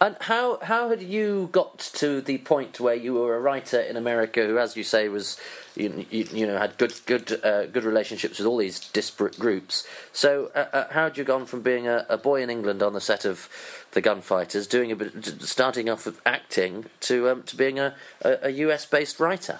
And 0.00 0.16
how 0.20 0.58
how 0.62 0.90
had 0.90 1.02
you 1.02 1.48
got 1.52 1.78
to 1.94 2.20
the 2.20 2.38
point 2.38 2.78
where 2.78 2.94
you 2.94 3.14
were 3.14 3.34
a 3.34 3.40
writer 3.40 3.80
in 3.80 3.96
America 3.96 4.44
who, 4.46 4.58
as 4.58 4.76
you 4.76 4.84
say, 4.84 5.08
was 5.08 5.40
you, 5.74 6.06
you, 6.10 6.28
you 6.32 6.46
know 6.46 6.58
had 6.58 6.76
good 6.78 6.94
good 7.06 7.40
uh, 7.44 7.66
good 7.66 7.84
relationships 7.84 8.38
with 8.38 8.46
all 8.46 8.58
these 8.58 8.78
disparate 8.78 9.38
groups? 9.38 9.86
So 10.12 10.50
uh, 10.54 10.66
uh, 10.72 10.92
how 10.92 11.04
had 11.04 11.18
you 11.18 11.24
gone 11.24 11.46
from 11.46 11.62
being 11.62 11.88
a, 11.88 12.06
a, 12.08 12.18
boy 12.18 12.42
in 12.42 12.50
England 12.50 12.82
on 12.82 12.92
the 12.92 13.00
set 13.00 13.24
of 13.24 13.48
the 13.92 14.00
Gunfighters, 14.00 14.66
doing 14.66 14.92
a 14.92 14.96
bit, 14.96 15.40
starting 15.40 15.88
off 15.88 16.06
with 16.06 16.20
acting, 16.26 16.86
to 17.00 17.30
um, 17.30 17.42
to 17.44 17.56
being 17.56 17.78
a, 17.78 17.94
a, 18.22 18.38
a 18.42 18.50
US 18.50 18.86
based 18.86 19.18
writer? 19.18 19.58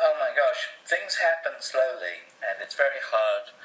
Oh 0.00 0.14
my 0.20 0.28
gosh, 0.28 0.68
things 0.86 1.16
happen 1.16 1.60
slowly, 1.60 2.22
and 2.40 2.62
it's 2.62 2.76
very 2.76 3.00
hard 3.02 3.55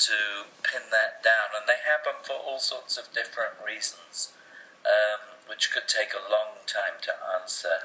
to 0.00 0.48
pin 0.64 0.88
that 0.90 1.20
down, 1.20 1.52
and 1.52 1.68
they 1.68 1.80
happen 1.84 2.24
for 2.24 2.40
all 2.40 2.58
sorts 2.58 2.96
of 2.96 3.12
different 3.12 3.60
reasons, 3.60 4.32
um, 4.84 5.36
which 5.44 5.68
could 5.68 5.84
take 5.84 6.16
a 6.16 6.30
long 6.32 6.64
time 6.64 6.96
to 7.04 7.12
answer 7.36 7.84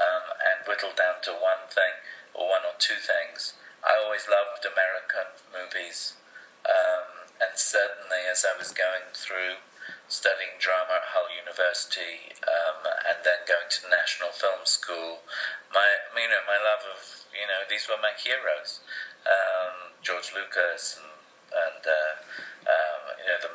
um, 0.00 0.26
and 0.40 0.64
whittle 0.64 0.96
down 0.96 1.20
to 1.28 1.36
one 1.36 1.68
thing 1.68 2.00
or 2.32 2.48
one 2.48 2.64
or 2.64 2.76
two 2.80 2.96
things. 2.96 3.52
I 3.84 4.00
always 4.00 4.24
loved 4.30 4.64
American 4.64 5.36
movies, 5.52 6.16
um, 6.64 7.28
and 7.36 7.58
certainly 7.58 8.24
as 8.30 8.46
I 8.48 8.56
was 8.56 8.72
going 8.72 9.12
through 9.12 9.60
studying 10.08 10.56
drama 10.62 11.02
at 11.02 11.12
Hull 11.12 11.28
University 11.32 12.32
um, 12.46 12.86
and 12.86 13.20
then 13.26 13.42
going 13.44 13.66
to 13.66 13.90
National 13.92 14.32
Film 14.32 14.64
School, 14.64 15.26
my 15.74 16.00
you 16.16 16.30
know 16.30 16.44
my 16.48 16.56
love 16.56 16.86
of 16.86 17.28
you 17.34 17.44
know 17.44 17.66
these 17.68 17.90
were 17.90 18.00
my 18.00 18.14
heroes, 18.16 18.80
um, 19.26 19.92
George 20.00 20.32
Lucas 20.32 20.96
and 20.96 21.11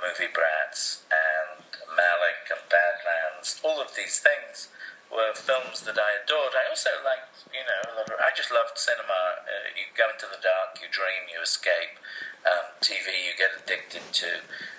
movie 0.07 0.31
Brats 0.31 1.03
and 1.11 1.67
Malick 1.91 2.47
and 2.47 2.63
Badlands. 2.71 3.59
All 3.59 3.83
of 3.83 3.91
these 3.91 4.23
things 4.23 4.71
were 5.11 5.35
films 5.35 5.83
that 5.83 5.99
I 5.99 6.23
adored. 6.23 6.55
I 6.55 6.71
also 6.71 6.95
liked, 7.03 7.43
you 7.51 7.63
know, 7.67 8.07
I 8.23 8.31
just 8.31 8.47
loved 8.47 8.79
cinema. 8.79 9.43
Uh, 9.43 9.75
you 9.75 9.91
go 9.99 10.07
into 10.07 10.31
the 10.31 10.39
dark, 10.39 10.79
you 10.79 10.87
dream, 10.87 11.27
you 11.27 11.43
escape. 11.43 11.99
Um, 12.47 12.71
TV, 12.79 13.27
you 13.27 13.35
get 13.35 13.51
addicted 13.51 14.07
to. 14.23 14.31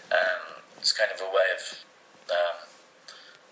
Um, 0.08 0.64
it's 0.80 0.96
kind 0.96 1.12
of 1.12 1.20
a 1.20 1.28
way 1.28 1.48
of, 1.52 1.84
um, 2.32 2.56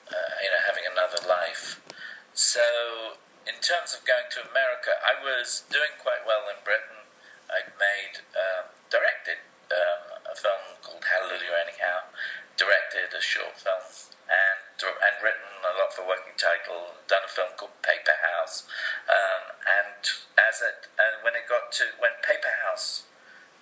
uh, 0.08 0.32
you 0.40 0.48
know, 0.48 0.62
having 0.64 0.88
another 0.88 1.20
life. 1.28 1.84
So, 2.32 3.20
in 3.44 3.60
terms 3.60 3.92
of 3.92 4.04
going 4.08 4.32
to 4.32 4.48
America, 4.48 4.96
I 5.04 5.20
was 5.20 5.68
doing 5.68 5.92
quite 6.00 6.24
well 6.24 6.48
in 6.48 6.56
Britain. 6.64 7.04
I'd 7.52 7.76
made, 7.76 8.24
um, 8.32 8.72
directed 8.88 9.44
um, 9.70 10.22
a 10.30 10.34
film 10.34 10.78
called 10.82 11.02
Hallelujah 11.02 11.54
Anyhow, 11.66 12.06
directed 12.54 13.10
a 13.14 13.22
short 13.22 13.58
film, 13.58 13.82
and 14.30 14.60
and 14.78 15.16
written 15.22 15.50
a 15.64 15.72
lot 15.78 15.90
for 15.90 16.06
working 16.06 16.36
title. 16.38 16.94
Done 17.08 17.26
a 17.26 17.30
film 17.30 17.54
called 17.56 17.74
Paper 17.82 18.14
House, 18.22 18.66
um, 19.10 19.56
and 19.64 20.02
as 20.38 20.62
it 20.62 20.90
and 20.98 21.22
when 21.22 21.34
it 21.34 21.48
got 21.50 21.72
to 21.82 21.96
when 21.98 22.14
Paper 22.22 22.52
House 22.66 23.06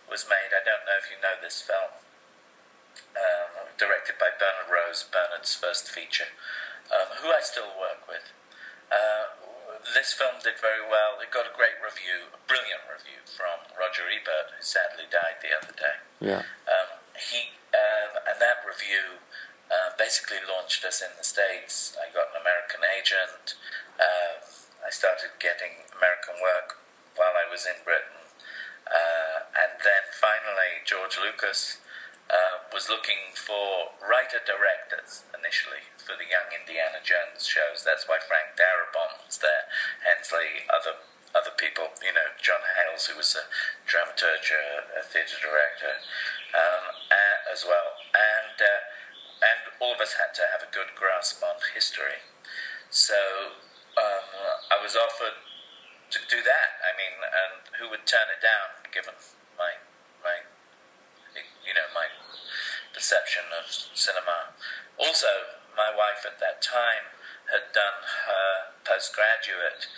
was 0.08 0.28
made, 0.28 0.52
I 0.52 0.60
don't 0.64 0.84
know 0.84 0.93
if 1.04 1.12
you 1.12 1.20
know 1.20 1.36
this 1.44 1.60
film. 1.60 1.92
Um, 3.12 3.68
directed 3.76 4.16
by 4.16 4.32
Bernard 4.40 4.70
Rose, 4.72 5.04
Bernard's 5.12 5.52
first 5.52 5.90
feature, 5.92 6.30
um, 6.88 7.12
who 7.20 7.28
I 7.28 7.44
still 7.44 7.68
work 7.76 8.06
with. 8.08 8.24
Uh, 8.88 9.34
this 9.92 10.14
film 10.14 10.40
did 10.40 10.56
very 10.62 10.82
well. 10.82 11.20
It 11.20 11.28
got 11.34 11.44
a 11.44 11.54
great 11.54 11.76
review, 11.82 12.32
a 12.32 12.40
brilliant 12.48 12.86
review 12.88 13.20
from 13.26 13.60
Roger 13.76 14.06
Ebert, 14.08 14.56
who 14.56 14.62
sadly 14.62 15.04
died 15.10 15.42
the 15.44 15.52
other 15.52 15.74
day. 15.74 15.96
Yeah. 16.22 16.42
Um, 16.70 16.88
he 17.14 17.52
um, 17.74 18.22
and 18.30 18.38
that 18.38 18.62
review 18.62 19.20
uh, 19.68 19.94
basically 19.98 20.40
launched 20.46 20.86
us 20.86 21.02
in 21.02 21.10
the 21.18 21.26
states. 21.26 21.98
I 21.98 22.10
got 22.14 22.30
an 22.34 22.40
American 22.40 22.86
agent. 22.86 23.58
Uh, 23.98 24.38
I 24.86 24.90
started 24.94 25.34
getting 25.42 25.82
American 25.90 26.38
work 26.38 26.78
while 27.18 27.34
I 27.34 27.46
was 27.50 27.66
in 27.66 27.78
Britain, 27.82 28.13
George 30.84 31.18
Lucas 31.18 31.78
uh, 32.30 32.64
was 32.72 32.84
was 32.84 32.92
looking 32.92 33.32
for 33.32 33.96
writer 34.04 34.44
directors 34.44 35.24
initially 35.32 35.88
for 35.96 36.12
the 36.20 36.28
Young 36.28 36.52
Indiana 36.52 37.00
Jones 37.00 37.48
shows. 37.48 37.80
That's 37.80 38.04
why 38.04 38.20
Frank 38.20 38.60
Darabont 38.60 39.24
was 39.24 39.40
there, 39.40 39.64
Hensleigh, 40.04 40.68
other 40.68 41.00
other 41.32 41.56
people, 41.56 41.88
you 42.04 42.12
know, 42.12 42.28
John 42.38 42.60
Hales, 42.76 43.08
who 43.08 43.16
was 43.16 43.32
a 43.34 43.48
dramaturge, 43.88 44.52
a, 44.52 45.00
a 45.00 45.02
theatre 45.02 45.40
director, 45.40 45.96
um, 46.52 46.84
as 47.48 47.64
well, 47.64 47.96
and 48.12 48.56
uh, 48.60 48.80
and 49.40 49.60
all 49.80 49.96
of 49.96 50.00
us 50.04 50.20
had 50.20 50.36
to 50.36 50.44
have 50.52 50.60
a 50.60 50.68
good 50.68 50.92
grasp 50.92 51.40
on 51.40 51.56
history. 51.72 52.20
So 52.92 53.16
um, 53.96 54.28
I 54.68 54.76
was 54.76 54.92
offered 54.92 55.40
to 56.12 56.18
do 56.28 56.44
that. 56.44 56.68
I 56.84 56.92
mean, 57.00 57.16
and 57.24 57.54
who 57.80 57.88
would 57.88 58.04
turn 58.04 58.28
it 58.28 58.44
down, 58.44 58.76
given 58.92 59.16
my 59.56 59.80
my 60.20 60.36
you 61.64 61.72
know 61.72 61.88
my 61.96 62.06
of 63.12 63.66
cinema. 63.92 64.54
Also, 64.96 65.58
my 65.76 65.90
wife 65.90 66.24
at 66.24 66.38
that 66.40 66.62
time 66.62 67.10
had 67.50 67.74
done 67.74 68.00
her 68.24 68.72
postgraduate 68.86 69.90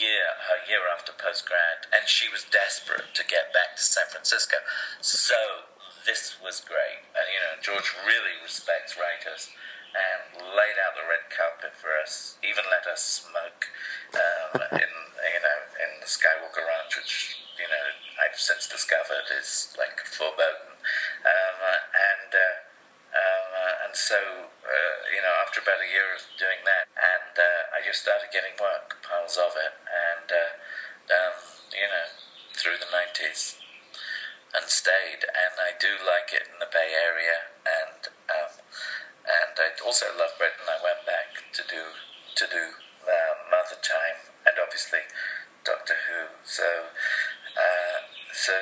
year, 0.00 0.38
her 0.48 0.60
year 0.64 0.86
after 0.88 1.12
postgrad, 1.12 1.84
and 1.92 2.06
she 2.08 2.30
was 2.30 2.46
desperate 2.48 3.12
to 3.12 3.24
get 3.26 3.52
back 3.52 3.76
to 3.76 3.82
San 3.82 4.06
Francisco. 4.08 4.56
So 5.00 5.68
this 6.06 6.40
was 6.40 6.64
great. 6.64 7.04
And, 7.12 7.26
you 7.28 7.40
know, 7.44 7.54
George 7.60 7.92
really 8.06 8.40
respects 8.40 8.96
writers 8.96 9.52
and 9.90 10.46
laid 10.54 10.78
out 10.78 10.94
the 10.94 11.04
red 11.04 11.26
carpet 11.34 11.74
for 11.74 11.90
us, 11.98 12.38
even 12.46 12.62
let 12.70 12.86
us 12.86 13.26
smoke 13.26 13.66
um, 14.14 14.62
in, 14.80 14.90
you 14.90 15.42
know, 15.42 15.58
in 15.82 15.90
the 16.00 16.06
Skywalker 16.06 16.62
Ranch, 16.62 16.94
which, 16.96 17.36
you 17.58 17.66
know, 17.66 17.86
I've 18.22 18.38
since 18.38 18.68
discovered 18.70 19.26
is 19.34 19.74
like 19.76 19.98
foreboding. 20.06 20.78
Um, 21.26 21.49
and 23.90 23.98
so, 23.98 24.14
uh, 24.14 24.96
you 25.10 25.18
know, 25.18 25.34
after 25.42 25.58
about 25.58 25.82
a 25.82 25.90
year 25.90 26.14
of 26.14 26.22
doing 26.38 26.62
that, 26.62 26.86
and 26.94 27.34
uh, 27.34 27.74
I 27.74 27.82
just 27.82 28.06
started 28.06 28.30
getting 28.30 28.54
work, 28.54 29.02
piles 29.02 29.34
of 29.34 29.50
it, 29.58 29.74
and, 29.90 30.30
uh, 30.30 30.52
um, 31.10 31.34
you 31.74 31.90
know, 31.90 32.06
through 32.54 32.78
the 32.78 32.86
90s 32.86 33.58
and 34.54 34.62
stayed. 34.70 35.26
And 35.26 35.58
I 35.58 35.74
do 35.74 35.98
like 36.06 36.30
it 36.30 36.46
in 36.46 36.62
the 36.62 36.70
Bay 36.70 36.94
Area, 36.94 37.50
and 37.66 38.14
um, 38.30 38.62
and 39.26 39.58
I 39.58 39.74
also 39.82 40.06
love 40.14 40.38
Britain. 40.38 40.70
I 40.70 40.78
went 40.78 41.02
back 41.02 41.50
to 41.50 41.66
do 41.66 41.82
to 42.38 42.44
do 42.46 42.78
uh, 43.10 43.34
Mother 43.50 43.78
Time, 43.82 44.22
and 44.46 44.54
obviously 44.62 45.02
Doctor 45.66 45.98
Who. 46.06 46.30
So 46.46 46.94
uh, 47.58 48.06
so. 48.30 48.54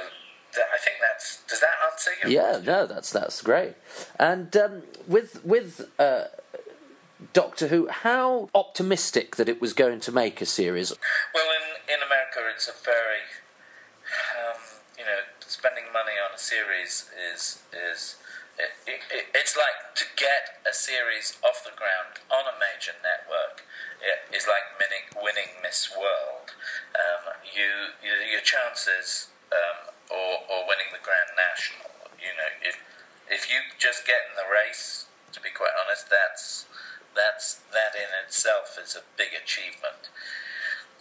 I 0.73 0.79
think 0.79 0.97
that's. 1.01 1.43
Does 1.49 1.61
that 1.61 1.75
answer 1.91 2.11
your? 2.23 2.31
Yeah, 2.31 2.61
no, 2.65 2.87
that's 2.87 3.13
that's 3.13 3.43
great. 3.43 3.75
And 4.19 4.55
um, 4.57 4.83
with 5.07 5.45
with 5.45 5.89
uh, 5.99 6.25
Doctor 7.33 7.69
Who, 7.69 7.89
how 7.89 8.49
optimistic 8.55 9.37
that 9.37 9.49
it 9.49 9.61
was 9.61 9.73
going 9.73 10.01
to 10.01 10.13
make 10.13 10.41
a 10.41 10.47
series? 10.47 10.93
Well, 11.35 11.47
in 11.51 11.95
in 11.95 12.03
America, 12.03 12.41
it's 12.55 12.69
a 12.69 12.85
very 12.85 13.27
um, 14.39 14.61
you 14.99 15.05
know 15.05 15.21
spending 15.41 15.85
money 15.93 16.17
on 16.19 16.35
a 16.35 16.39
series 16.39 17.11
is 17.33 17.63
is 17.73 18.17
it, 18.59 18.71
it, 18.87 19.27
it's 19.35 19.57
like 19.57 19.95
to 19.95 20.05
get 20.17 20.59
a 20.69 20.75
series 20.75 21.39
off 21.45 21.63
the 21.63 21.77
ground 21.79 22.19
on 22.31 22.43
a 22.43 22.59
major 22.59 22.93
network 23.03 23.63
is 24.33 24.47
like 24.47 24.67
winning, 24.79 25.07
winning 25.19 25.51
Miss 25.63 25.91
World. 25.91 26.55
Um, 26.95 27.35
you, 27.43 27.95
you, 28.03 28.15
your 28.31 28.41
chances 28.41 29.29
um, 29.53 29.95
or, 30.11 30.45
or 30.49 30.69
winning 30.69 30.91
the 30.93 31.03
Grand 31.05 31.33
National. 31.37 31.93
You 32.19 32.33
know, 32.35 32.51
if 32.65 32.77
if 33.29 33.53
you 33.53 33.61
just 33.77 34.07
get 34.09 34.25
in 34.33 34.41
the 34.41 34.49
race, 34.49 35.07
to 35.33 35.41
be 35.41 35.53
quite 35.53 35.77
honest, 35.77 36.09
that's 36.11 36.67
that's 37.15 37.61
that 37.73 37.95
in 37.95 38.09
itself 38.25 38.79
is 38.81 38.97
a 38.97 39.05
big 39.17 39.37
achievement 39.37 40.09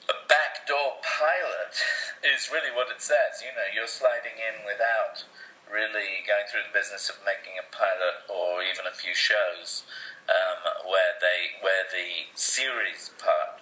a 0.07 0.15
backdoor 0.27 1.03
pilot 1.03 1.75
is 2.35 2.47
really 2.51 2.71
what 2.71 2.87
it 2.87 3.03
says. 3.03 3.43
You 3.43 3.51
know, 3.51 3.67
you're 3.71 3.91
sliding 3.91 4.39
in 4.39 4.63
without 4.63 5.27
really 5.67 6.23
going 6.23 6.47
through 6.47 6.63
the 6.63 6.75
business 6.75 7.11
of 7.11 7.19
making 7.27 7.59
a 7.59 7.67
pilot 7.75 8.23
or 8.31 8.63
even 8.63 8.87
a 8.87 8.95
few 8.95 9.11
shows 9.11 9.83
um, 10.31 10.87
where 10.87 11.19
they 11.19 11.59
where 11.59 11.83
the 11.91 12.31
series 12.35 13.11
part 13.19 13.56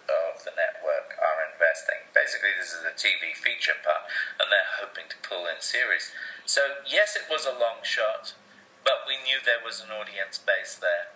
are 1.76 1.84
investing. 1.92 2.08
Basically, 2.16 2.56
this 2.56 2.72
is 2.72 2.88
a 2.88 2.96
TV 2.96 3.36
feature 3.36 3.76
part, 3.84 4.08
and 4.40 4.48
they're 4.48 4.80
hoping 4.80 5.12
to 5.12 5.18
pull 5.28 5.44
in 5.52 5.60
series. 5.60 6.16
So 6.48 6.86
yes, 6.88 7.16
it 7.20 7.28
was 7.28 7.44
a 7.44 7.52
long 7.52 7.84
shot, 7.84 8.34
but 8.88 9.04
we 9.04 9.20
knew 9.20 9.44
there 9.44 9.64
was 9.64 9.84
an 9.84 9.92
audience 9.92 10.40
base 10.40 10.80
there. 10.80 11.12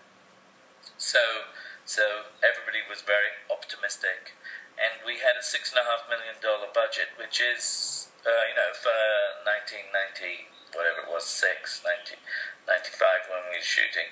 So 0.98 1.56
so 1.86 2.30
everybody 2.46 2.86
was 2.86 3.02
very 3.02 3.34
optimistic 3.50 4.38
and 4.80 5.02
we 5.04 5.20
had 5.20 5.36
a 5.36 5.44
six 5.44 5.74
and 5.74 5.82
a 5.82 5.86
half 5.90 6.08
million 6.08 6.40
dollar 6.40 6.72
budget, 6.72 7.12
which 7.20 7.44
is, 7.44 8.08
uh, 8.24 8.44
you 8.48 8.56
know, 8.56 8.72
for 8.72 8.96
1990, 9.44 10.48
whatever 10.72 11.04
it 11.04 11.10
was, 11.12 11.28
six, 11.28 11.84
1995 11.84 13.28
when 13.28 13.44
we 13.52 13.60
were 13.60 13.66
shooting, 13.66 14.08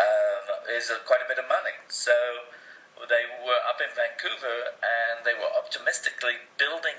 um, 0.00 0.64
is 0.72 0.88
a, 0.88 1.02
quite 1.04 1.20
a 1.20 1.28
bit 1.28 1.36
of 1.36 1.44
money. 1.50 1.76
So 1.92 2.14
they 3.04 3.28
were 3.44 3.60
up 3.68 3.78
in 3.84 3.92
Vancouver 3.92 4.72
and 4.80 5.24
they 5.24 5.36
were 5.36 5.52
optimistically 5.52 6.40
building 6.56 6.96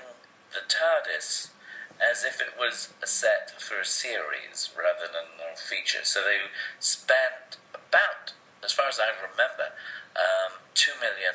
the 0.54 0.62
TARDIS 0.64 1.50
as 1.98 2.22
if 2.24 2.40
it 2.40 2.54
was 2.58 2.94
a 3.02 3.06
set 3.06 3.60
for 3.60 3.80
a 3.80 3.84
series 3.84 4.70
rather 4.78 5.10
than 5.10 5.26
a 5.42 5.56
feature. 5.58 6.04
So 6.04 6.22
they 6.22 6.38
spent 6.78 7.58
about, 7.74 8.32
as 8.62 8.72
far 8.72 8.86
as 8.86 9.00
I 9.02 9.10
remember, 9.18 9.74
um, 10.14 10.62
$2 10.74 10.94
million 11.02 11.34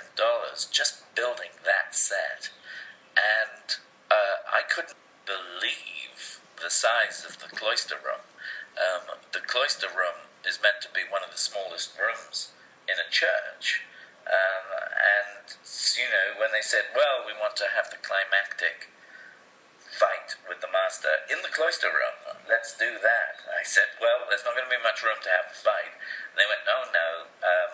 just 0.72 1.04
building 1.16 1.52
that 1.66 1.96
set. 1.96 2.50
And 3.16 3.76
uh, 4.10 4.48
I 4.48 4.64
couldn't 4.64 4.98
believe 5.26 6.40
the 6.62 6.70
size 6.70 7.26
of 7.28 7.40
the 7.40 7.54
cloister 7.56 7.96
room. 7.96 8.24
Um, 8.80 9.20
the 9.32 9.40
cloister 9.40 9.88
room 9.88 10.32
is 10.48 10.60
meant 10.64 10.82
to 10.82 10.90
be 10.94 11.02
one 11.10 11.24
of 11.24 11.32
the 11.32 11.38
smallest 11.38 11.94
rooms 12.00 12.52
in 12.88 12.96
a 12.96 13.12
church. 13.12 13.84
Um, 14.24 14.68
and, 14.74 15.46
you 16.00 16.08
know, 16.08 16.40
when 16.40 16.56
they 16.56 16.64
said, 16.64 16.88
well, 16.96 17.28
we 17.28 17.36
want 17.36 17.60
to 17.60 17.68
have 17.76 17.92
the 17.92 18.00
climactic 18.00 18.88
fight 19.94 20.40
with 20.50 20.58
the 20.64 20.72
master 20.74 21.12
in 21.30 21.38
the 21.46 21.54
cloister 21.54 21.92
room, 21.92 22.40
let's 22.50 22.74
do 22.74 22.98
that. 23.04 23.36
I 23.52 23.62
said, 23.62 23.94
well, 24.00 24.26
there's 24.32 24.44
not 24.48 24.56
going 24.58 24.66
to 24.66 24.74
be 24.74 24.82
much 24.82 25.04
room 25.04 25.20
to 25.22 25.32
have 25.32 25.52
the 25.52 25.60
fight. 25.60 25.94
And 26.34 26.36
they 26.40 26.48
went, 26.48 26.64
no, 26.66 26.88
no, 26.90 27.10
um, 27.44 27.72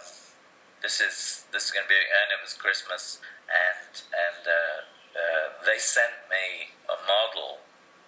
this 0.82 1.04
is 1.04 1.46
this 1.52 1.68
is 1.68 1.72
going 1.72 1.84
to 1.84 1.92
be, 1.92 2.00
and 2.00 2.28
it 2.32 2.40
was 2.40 2.56
Christmas, 2.56 3.20
and 3.52 3.92
and 4.16 4.44
uh, 4.48 4.80
uh, 5.12 5.48
they 5.68 5.76
sent 5.80 6.16
me 6.32 6.72
a 6.88 6.98
model. 7.04 7.60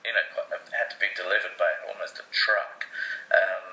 You 0.07 0.15
know, 0.17 0.25
it 0.55 0.65
had 0.73 0.89
to 0.89 0.97
be 0.97 1.11
delivered 1.13 1.59
by 1.61 1.69
almost 1.85 2.17
a 2.17 2.25
truck 2.33 2.89
um, 3.29 3.70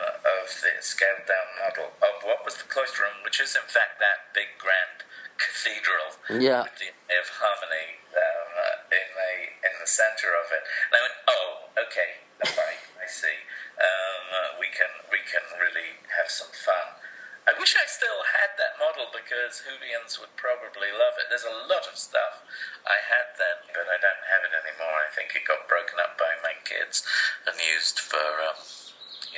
the 0.78 0.86
scaled 0.86 1.26
down 1.26 1.48
model 1.58 1.90
of 1.98 2.22
what 2.22 2.46
was 2.46 2.54
the 2.54 2.68
cloister 2.70 3.02
room, 3.02 3.26
which 3.26 3.42
is 3.42 3.58
in 3.58 3.66
fact 3.66 3.98
that 3.98 4.30
big 4.30 4.54
grand 4.62 5.02
cathedral 5.34 6.14
yeah. 6.38 6.62
with 6.62 6.78
the 6.78 6.94
of 7.18 7.26
harmony 7.34 7.98
um, 8.14 8.94
in 8.94 9.08
the 9.18 9.32
in 9.66 9.74
the 9.82 9.90
center 9.90 10.38
of 10.38 10.46
it. 10.54 10.62
And 10.62 10.94
I 10.94 11.00
went, 11.02 11.18
oh, 11.26 11.50
okay, 11.82 12.10
right, 12.54 12.82
I 12.94 13.06
see. 13.10 13.42
Um, 13.74 14.62
we 14.62 14.70
can 14.70 14.90
we 15.10 15.18
can 15.26 15.42
really 15.58 15.98
have 16.14 16.30
some 16.30 16.54
fun. 16.54 17.02
I 17.48 17.56
wish 17.56 17.72
I 17.74 17.88
still 17.88 18.20
had 18.38 18.54
that 18.60 18.76
model 18.76 19.08
because 19.08 19.64
Whovians 19.64 20.20
would 20.20 20.36
probably 20.36 20.92
love 20.92 21.16
it. 21.16 21.32
There's 21.32 21.48
a 21.48 21.64
lot 21.64 21.88
of 21.88 21.96
stuff 21.96 22.44
I 22.84 23.00
had 23.00 23.34
then, 23.40 23.72
but 23.72 23.88
I 23.88 23.96
don't 23.96 24.24
have 24.28 24.44
it 24.44 24.52
anymore. 24.52 25.00
I 25.00 25.08
think 25.16 25.32
it 25.32 25.48
got 25.48 25.64
broken 25.64 25.96
up 25.96 26.20
by 26.20 26.36
my 26.44 26.60
kids 26.68 27.08
and 27.48 27.56
used 27.56 28.04
for, 28.04 28.20
um, 28.20 28.60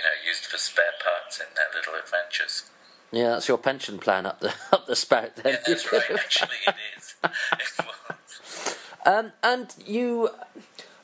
you 0.00 0.06
know, 0.06 0.14
used 0.26 0.46
for 0.46 0.56
spare 0.56 0.92
parts 1.04 1.38
in 1.38 1.46
their 1.54 1.66
little 1.74 1.94
adventures. 1.94 2.70
Yeah, 3.12 3.30
that's 3.30 3.48
your 3.48 3.58
pension 3.58 3.98
plan 3.98 4.24
up 4.24 4.40
the 4.40 4.54
up 4.72 4.86
the 4.86 4.96
spout 4.96 5.36
then. 5.36 5.54
Yeah, 5.54 5.58
that's 5.66 5.92
right. 5.92 6.10
Actually, 6.12 6.56
it 6.66 6.74
is. 6.96 7.14
it 7.24 7.30
was. 7.78 8.76
Um, 9.04 9.32
and 9.42 9.74
you 9.84 10.30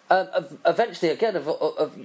uh, 0.08 0.42
eventually, 0.64 1.10
again, 1.10 1.36
of, 1.36 1.48
of, 1.48 1.98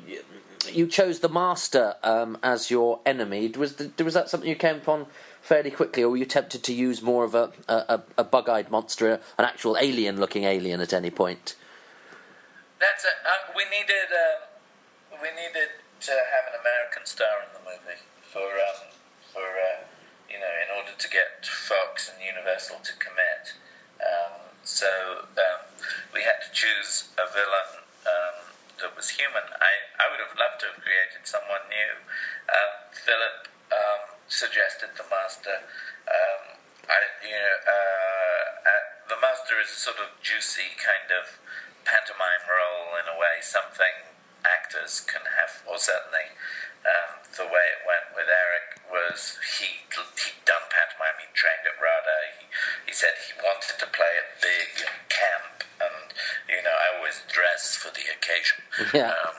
you 0.72 0.88
chose 0.88 1.20
the 1.20 1.30
Master 1.30 1.96
um, 2.04 2.38
as 2.44 2.72
your 2.72 3.00
enemy. 3.06 3.48
Was 3.50 3.76
the, 3.76 4.04
was 4.04 4.14
that 4.14 4.30
something 4.30 4.50
you 4.50 4.56
came 4.56 4.78
upon 4.78 5.06
fairly 5.42 5.72
quickly, 5.72 6.04
or 6.04 6.10
were 6.10 6.18
you 6.18 6.26
tempted 6.26 6.64
to 6.64 6.74
use 6.74 7.02
more 7.02 7.24
of 7.24 7.36
a 7.36 7.52
a, 7.70 8.02
a 8.18 8.24
bug-eyed 8.24 8.70
monster, 8.70 9.22
an 9.38 9.46
actual 9.46 9.78
alien-looking 9.80 10.44
alien 10.44 10.82
at 10.82 10.94
any 10.94 11.12
point? 11.12 11.56
That's 12.80 13.06
a, 13.06 13.10
uh, 13.10 13.54
we 13.56 13.64
needed 13.66 14.10
uh, 14.12 15.22
we 15.22 15.30
needed 15.30 15.70
to 16.02 16.14
have 16.34 16.50
an 16.50 16.58
American 16.58 17.06
star 17.06 17.46
in 17.46 17.52
the 17.54 17.64
movie 17.64 18.02
for 18.26 18.46
um, 18.46 18.90
for 19.30 19.46
uh, 19.46 19.86
you 20.30 20.42
know 20.42 20.54
in 20.66 20.70
order 20.74 20.98
to 20.98 21.08
get 21.10 21.46
Fox 21.46 22.10
and 22.10 22.18
Universal 22.22 22.82
to 22.82 22.94
commit. 22.98 23.54
Um, 24.02 24.50
so 24.66 25.26
um, 25.38 25.62
we 26.14 26.22
had 26.26 26.42
to 26.42 26.50
choose 26.54 27.14
a 27.18 27.26
villain 27.30 27.86
um, 28.06 28.38
that 28.82 28.94
was 28.98 29.14
human. 29.14 29.46
I, 29.46 29.74
I 30.02 30.10
would 30.10 30.22
have 30.22 30.34
loved 30.38 30.62
to 30.66 30.74
have 30.74 30.82
created 30.82 31.26
someone 31.26 31.66
new. 31.70 31.94
Um, 32.50 32.72
Philip 32.94 33.50
um, 33.70 34.18
suggested 34.26 34.94
the 34.98 35.06
master. 35.10 35.62
I, 36.92 36.98
you 37.24 37.32
know, 37.32 37.58
uh, 37.64 38.46
uh, 38.68 38.86
the 39.16 39.20
master 39.24 39.56
is 39.64 39.72
a 39.72 39.80
sort 39.80 40.02
of 40.04 40.12
juicy 40.20 40.76
kind 40.76 41.08
of 41.16 41.40
pantomime 41.88 42.44
role 42.52 43.00
in 43.00 43.08
a 43.08 43.16
way, 43.16 43.40
something 43.40 44.11
actors 44.72 45.02
can 45.02 45.22
have, 45.22 45.64
or 45.68 45.78
certainly 45.78 46.32
um, 46.88 47.20
the 47.36 47.44
way 47.44 47.66
it 47.76 47.82
went 47.84 48.16
with 48.16 48.28
Eric 48.32 48.80
was 48.88 49.38
he 49.60 49.84
he'd 49.92 50.44
done 50.48 50.64
pantomime, 50.72 51.20
he 51.20 51.28
trained 51.36 51.68
at 51.68 51.76
RADA. 51.76 52.18
He, 52.40 52.46
he 52.88 52.94
said 52.94 53.12
he 53.28 53.36
wanted 53.44 53.76
to 53.80 53.88
play 53.92 54.12
it 54.16 54.28
big 54.40 54.88
camp, 55.12 55.68
and 55.84 56.16
you 56.48 56.64
know 56.64 56.72
I 56.72 56.98
always 56.98 57.22
dress 57.28 57.76
for 57.76 57.92
the 57.92 58.08
occasion. 58.08 58.64
Yeah. 58.96 59.12
Um, 59.12 59.31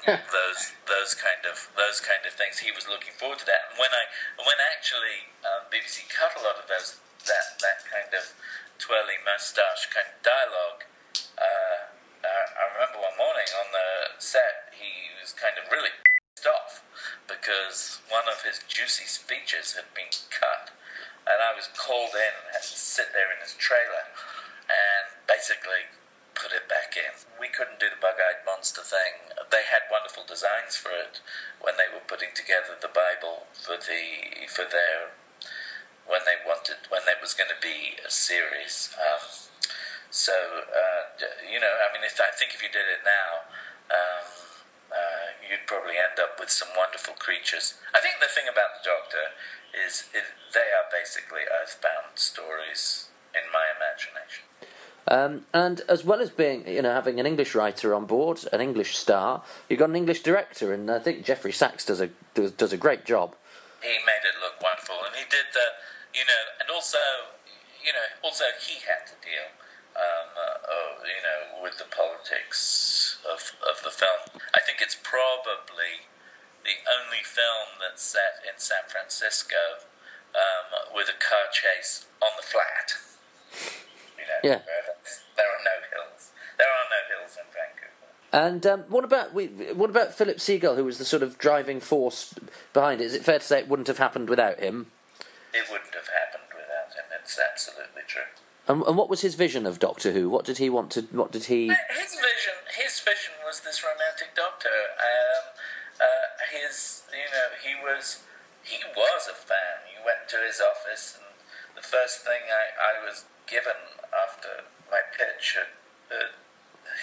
thing. 28.93 29.33
They 29.49 29.65
had 29.65 29.89
wonderful 29.89 30.29
designs 30.29 30.77
for 30.77 30.93
it 30.93 31.25
when 31.65 31.81
they 31.81 31.89
were 31.89 32.05
putting 32.05 32.37
together 32.37 32.77
the 32.77 32.93
Bible 32.93 33.49
for 33.57 33.81
the 33.81 34.03
for 34.53 34.69
their 34.69 35.17
when 36.05 36.21
they 36.29 36.37
wanted 36.45 36.85
when 36.93 37.01
there 37.09 37.21
was 37.25 37.33
going 37.33 37.49
to 37.49 37.61
be 37.65 37.97
a 38.05 38.13
series. 38.13 38.93
Um, 39.01 39.25
so 40.13 40.37
uh, 40.69 41.03
you 41.49 41.57
know, 41.57 41.73
I 41.73 41.89
mean, 41.97 42.05
if, 42.05 42.21
I 42.21 42.33
think 42.37 42.53
if 42.53 42.61
you 42.61 42.69
did 42.69 42.85
it 42.85 43.01
now, 43.01 43.49
um, 43.89 44.29
uh, 44.93 45.29
you'd 45.41 45.65
probably 45.65 45.97
end 45.97 46.21
up 46.21 46.37
with 46.37 46.53
some 46.53 46.69
wonderful 46.77 47.17
creatures. 47.17 47.81
I 47.97 48.05
think 48.05 48.21
the 48.21 48.29
thing 48.29 48.45
about 48.45 48.77
the 48.77 48.85
Doctor 48.85 49.33
is 49.73 50.13
it, 50.13 50.29
they 50.53 50.69
are 50.69 50.85
basically 50.93 51.49
earthbound 51.49 52.21
stories 52.21 53.09
in 53.33 53.49
my 53.49 53.73
imagination. 53.73 54.45
Um, 55.13 55.45
and 55.53 55.83
as 55.91 56.05
well 56.05 56.21
as 56.21 56.31
being, 56.31 56.67
you 56.67 56.81
know, 56.81 56.95
having 56.95 57.21
an 57.21 57.27
English 57.27 57.55
writer 57.55 57.93
on 57.93 58.07
board, 58.07 58.49
an 58.51 58.63
English 58.63 58.97
star, 58.97 59.43
you've 59.69 59.79
got 59.79 59.91
an 59.91 59.97
English 59.97 60.23
director, 60.23 60.73
and 60.73 60.91
I 60.91 61.01
think 61.01 61.23
Geoffrey 61.23 61.53
Sax 61.53 61.85
does 61.85 62.01
a 62.01 62.09
does, 62.33 62.51
does 62.53 62.73
a 62.73 62.79
great 62.79 63.05
job. 63.05 63.37
He 63.83 63.93
made 64.09 64.25
it 64.25 64.41
look 64.41 64.57
wonderful, 64.63 64.97
and 65.05 65.15
he 65.15 65.29
did 65.29 65.53
the, 65.53 65.67
you 66.17 66.25
know, 66.25 66.43
and 66.61 66.71
also, 66.71 67.03
you 67.85 67.93
know, 67.93 68.09
also 68.25 68.45
he 68.65 68.81
had 68.89 69.05
to 69.05 69.17
deal 69.21 69.53
um, 69.97 70.29
uh, 70.33 71.05
you 71.05 71.21
know, 71.21 71.63
with 71.63 71.77
the 71.77 71.89
politics 71.93 73.19
of, 73.29 73.53
of 73.69 73.83
the 73.85 73.93
film. 73.93 74.41
I 74.55 74.61
think 74.65 74.81
it's 74.81 74.97
probably 74.97 76.09
the 76.65 76.79
only 76.89 77.21
film 77.25 77.77
that's 77.81 78.03
set 78.03 78.41
in 78.47 78.57
San 78.57 78.89
Francisco 78.89 79.85
um, 80.33 80.95
with 80.95 81.13
a 81.13 81.19
car 81.21 81.53
chase 81.53 82.07
on 82.23 82.33
the 82.41 82.47
flat. 82.47 82.97
You 84.17 84.25
know, 84.25 84.41
yeah. 84.45 84.61
there 85.37 85.51
are 85.51 85.65
no 85.67 85.77
hills. 85.91 86.31
There 86.57 86.71
are 86.71 86.87
no 86.89 87.01
hills 87.11 87.35
in 87.37 87.49
Vancouver. 87.51 88.13
And 88.33 88.65
um, 88.67 88.81
what 88.89 89.05
about 89.05 89.35
we, 89.35 89.47
what 89.77 89.91
about 89.91 90.15
Philip 90.15 90.39
Segal, 90.39 90.77
who 90.77 90.85
was 90.85 90.97
the 90.97 91.05
sort 91.05 91.23
of 91.23 91.37
driving 91.37 91.81
force 91.81 92.35
behind 92.73 93.03
it? 93.03 93.05
Is 93.05 93.15
it 93.15 93.25
fair 93.25 93.39
to 93.39 93.45
say 93.45 93.59
it 93.59 93.69
wouldn't 93.69 93.89
have 93.89 93.99
happened 93.99 94.31
without 94.31 94.59
him? 94.59 94.87
It 95.53 95.69
wouldn't 95.71 95.93
have 95.93 96.09
happened 96.09 96.49
without 96.49 96.97
him. 96.97 97.05
It's 97.21 97.39
absolutely 97.39 98.09
true. 98.09 98.33
And, 98.67 98.83
and, 98.89 98.97
what 98.97 99.11
was 99.11 99.21
his 99.21 99.35
vision 99.35 99.67
of 99.67 99.79
Doctor 99.79 100.13
Who? 100.13 100.31
What 100.31 100.47
did 100.47 100.57
he 100.57 100.71
want 100.71 100.91
to? 100.93 101.03
What 101.13 101.31
did 101.31 101.45
he? 101.45 101.69
His 101.69 102.17
vision, 102.17 102.57
his 102.73 103.01
vision 103.01 103.37
was 103.45 103.61
this 103.61 103.85
romantic 103.85 104.33
Doctor. 104.35 104.73
Um, 104.97 105.53
uh, 106.01 106.27
his, 106.57 107.03
you 107.13 107.29
know, 107.37 107.53
he 107.61 107.77
was, 107.85 108.25
he 108.65 108.81
was 108.97 109.29
a 109.29 109.37
fan. 109.37 109.85
You 109.93 110.01
went 110.07 110.25
to 110.33 110.41
his 110.41 110.63
office, 110.63 111.21
and 111.21 111.37
the 111.77 111.85
first 111.85 112.25
thing 112.25 112.49
I, 112.49 112.97
I 112.97 113.05
was 113.05 113.27
given 113.45 113.77
after 114.09 114.65
my 114.89 115.05
pitch 115.13 115.61
had, 115.61 115.69
had 116.09 116.33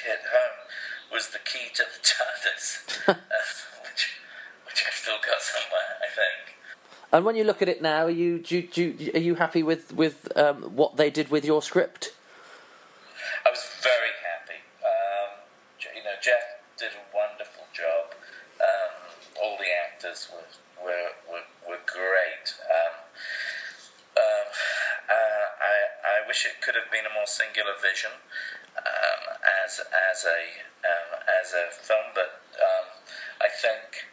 hit 0.01 0.25
home 0.25 0.68
was 1.11 1.29
the 1.29 1.39
key 1.39 1.69
to 1.73 1.83
the 1.83 1.99
TARDIS, 2.03 3.07
uh, 3.07 3.15
which, 3.83 4.19
which 4.65 4.83
I've 4.87 4.93
still 4.93 5.17
got 5.25 5.41
somewhere, 5.41 5.97
I 6.01 6.09
think. 6.13 6.57
And 7.11 7.25
when 7.25 7.35
you 7.35 7.43
look 7.43 7.61
at 7.61 7.69
it 7.69 7.81
now, 7.81 8.05
are 8.05 8.11
you 8.11 8.37
do, 8.39 8.61
do, 8.61 9.11
are 9.15 9.19
you 9.19 9.35
happy 9.35 9.63
with 9.63 9.93
with 9.93 10.31
um, 10.37 10.75
what 10.75 10.97
they 10.97 11.09
did 11.09 11.29
with 11.29 11.43
your 11.43 11.61
script? 11.61 12.13
I 13.45 13.49
was 13.49 13.65
very 13.81 14.13
happy. 14.21 14.61
Um, 14.85 15.41
you 15.95 16.03
know, 16.03 16.13
Jeff 16.21 16.61
did 16.77 16.93
a 16.93 17.05
wonderful 17.15 17.65
job. 17.73 18.13
Um, 18.61 18.93
all 19.41 19.57
the 19.57 19.73
actors 19.89 20.29
were 20.29 20.85
were 20.85 21.09
were, 21.25 21.45
were 21.67 21.81
great. 21.89 22.45
Um, 22.69 22.93
um 24.17 24.47
uh, 25.09 25.45
I 25.65 25.73
I 26.05 26.27
wish 26.27 26.45
it 26.45 26.61
could 26.61 26.75
have 26.75 26.91
been 26.91 27.09
a 27.09 27.13
more 27.13 27.25
singular 27.25 27.73
vision 27.81 28.11
as 29.69 29.77
as 29.85 30.25
a 30.25 30.41
um, 30.81 31.21
as 31.29 31.53
a 31.53 31.69
film, 31.69 32.09
but 32.17 32.41
I 33.39 33.47
think 33.47 34.09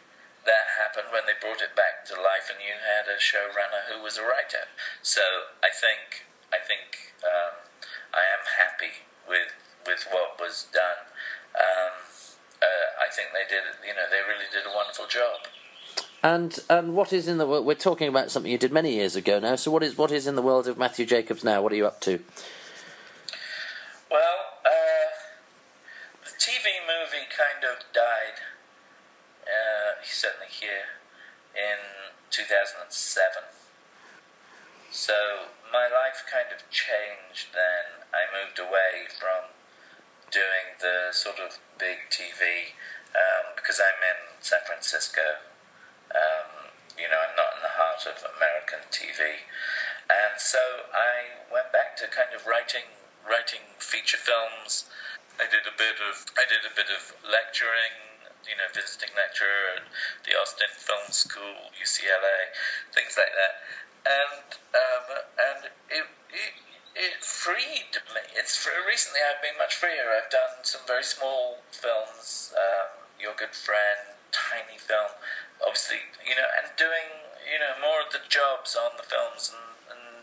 that 0.47 0.79
happened 0.79 1.11
when 1.11 1.27
they 1.27 1.35
brought 1.37 1.59
it 1.59 1.75
back 1.75 2.07
to 2.07 2.15
life, 2.15 2.47
and 2.47 2.57
you 2.63 2.73
had 2.79 3.11
a 3.11 3.19
showrunner 3.19 3.91
who 3.91 4.01
was 4.01 4.17
a 4.17 4.23
writer. 4.23 4.71
So 5.01 5.21
I 5.61 5.69
think 5.69 6.25
I 6.53 6.57
think 6.63 7.13
um, 7.27 7.67
I 8.15 8.23
am 8.23 8.43
happy 8.57 9.03
with 9.27 9.51
with 9.85 10.07
what 10.09 10.39
was 10.39 10.67
done. 10.71 11.11
Um, 11.53 11.93
uh, 12.63 12.87
I 13.03 13.11
think 13.11 13.29
they 13.35 13.43
did. 13.49 13.67
You 13.85 13.93
know, 13.93 14.07
they 14.09 14.23
really 14.23 14.47
did 14.51 14.63
a 14.65 14.73
wonderful 14.73 15.05
job. 15.07 15.45
And 16.23 16.57
and 16.69 16.95
what 16.95 17.11
is 17.11 17.27
in 17.27 17.37
the 17.37 17.45
we're 17.45 17.75
talking 17.75 18.07
about 18.07 18.31
something 18.31 18.51
you 18.51 18.57
did 18.57 18.71
many 18.71 18.95
years 18.95 19.15
ago 19.15 19.39
now. 19.39 19.55
So 19.55 19.69
what 19.69 19.83
is 19.83 19.97
what 19.97 20.11
is 20.11 20.25
in 20.25 20.35
the 20.35 20.41
world 20.41 20.67
of 20.67 20.77
Matthew 20.77 21.05
Jacobs 21.05 21.43
now? 21.43 21.61
What 21.61 21.73
are 21.73 21.75
you 21.75 21.85
up 21.85 21.99
to? 22.01 22.23
Well, 24.09 24.39
uh, 24.63 25.11
the 26.23 26.31
TV 26.39 26.79
movie 26.87 27.27
kind 27.27 27.67
of 27.67 27.83
died 27.93 28.39
uh, 29.47 30.03
certainly 30.03 30.51
here 30.51 30.99
in 31.55 31.79
2007. 32.29 32.91
So 34.91 35.47
my 35.71 35.87
life 35.87 36.23
kind 36.27 36.51
of 36.51 36.63
changed 36.69 37.55
then. 37.55 38.03
I 38.11 38.27
moved 38.31 38.59
away 38.59 39.07
from 39.19 39.51
doing 40.31 40.75
the 40.79 41.11
sort 41.11 41.39
of 41.39 41.59
big 41.79 42.11
TV 42.11 42.75
um, 43.15 43.55
because 43.55 43.79
I'm 43.79 43.99
in 44.03 44.19
San 44.39 44.59
Francisco. 44.67 45.43
Um, 46.11 46.71
you 46.99 47.07
know, 47.07 47.19
I'm 47.19 47.35
not 47.35 47.55
in 47.55 47.61
the 47.63 47.75
heart 47.75 48.03
of 48.07 48.19
American 48.35 48.83
TV, 48.89 49.47
and 50.09 50.39
so 50.39 50.57
I 50.95 51.45
went 51.51 51.71
back 51.71 51.95
to 51.99 52.07
kind 52.07 52.33
of 52.33 52.47
writing 52.47 52.95
writing 53.27 53.75
feature 53.77 54.17
films. 54.17 54.89
I 55.37 55.45
did 55.45 55.67
a 55.67 55.75
bit 55.87 56.03
of 56.03 56.27
I 56.35 56.43
did 56.43 56.67
a 56.67 56.73
bit 56.75 56.91
of 56.91 57.15
lecturing 57.23 58.07
you 58.47 58.55
know, 58.55 58.67
visiting 58.71 59.11
lecturer 59.13 59.75
at 59.75 59.83
the 60.23 60.31
Austin 60.39 60.71
Film 60.71 61.11
School, 61.11 61.67
UCLA, 61.75 62.55
things 62.95 63.19
like 63.19 63.35
that. 63.35 63.53
And 64.07 64.47
um, 64.71 65.05
and 65.35 65.59
it, 65.91 66.07
it 66.31 66.53
it 66.95 67.19
freed 67.19 67.99
me. 68.15 68.23
It's 68.33 68.55
recently 68.87 69.19
I've 69.19 69.43
been 69.43 69.59
much 69.59 69.75
freer. 69.75 70.15
I've 70.15 70.31
done 70.31 70.63
some 70.63 70.81
very 70.87 71.03
small 71.03 71.59
films. 71.75 72.55
Um, 72.55 73.03
Your 73.19 73.35
Good 73.35 73.53
Friend, 73.53 74.15
tiny 74.31 74.79
film, 74.79 75.11
obviously, 75.59 76.07
you 76.23 76.39
know, 76.39 76.47
and 76.55 76.71
doing 76.79 77.27
you 77.43 77.59
know 77.59 77.75
more 77.83 77.99
of 77.99 78.15
the 78.15 78.23
jobs 78.31 78.79
on 78.79 78.95
the 78.95 79.03
films 79.03 79.51
and 79.51 79.76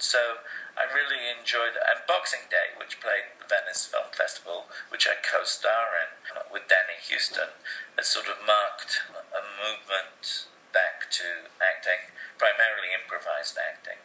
so 0.05 0.45
I 0.77 0.85
really 0.93 1.33
enjoyed 1.33 1.81
and 1.81 2.05
Boxing 2.05 2.45
Day, 2.53 2.77
which 2.77 3.01
played 3.01 3.33
the 3.40 3.49
Venice 3.49 3.88
Film 3.88 4.12
Festival, 4.12 4.69
which 4.93 5.09
I 5.09 5.17
co-star 5.25 5.97
in 5.97 6.45
with 6.53 6.69
Danny 6.69 7.01
Huston, 7.01 7.57
has 7.97 8.12
sort 8.12 8.29
of 8.29 8.37
marked 8.45 9.01
a 9.33 9.40
movement 9.64 10.53
back 10.77 11.09
to 11.17 11.49
acting, 11.57 12.12
primarily 12.37 12.93
improvised 12.93 13.57
acting. 13.57 13.97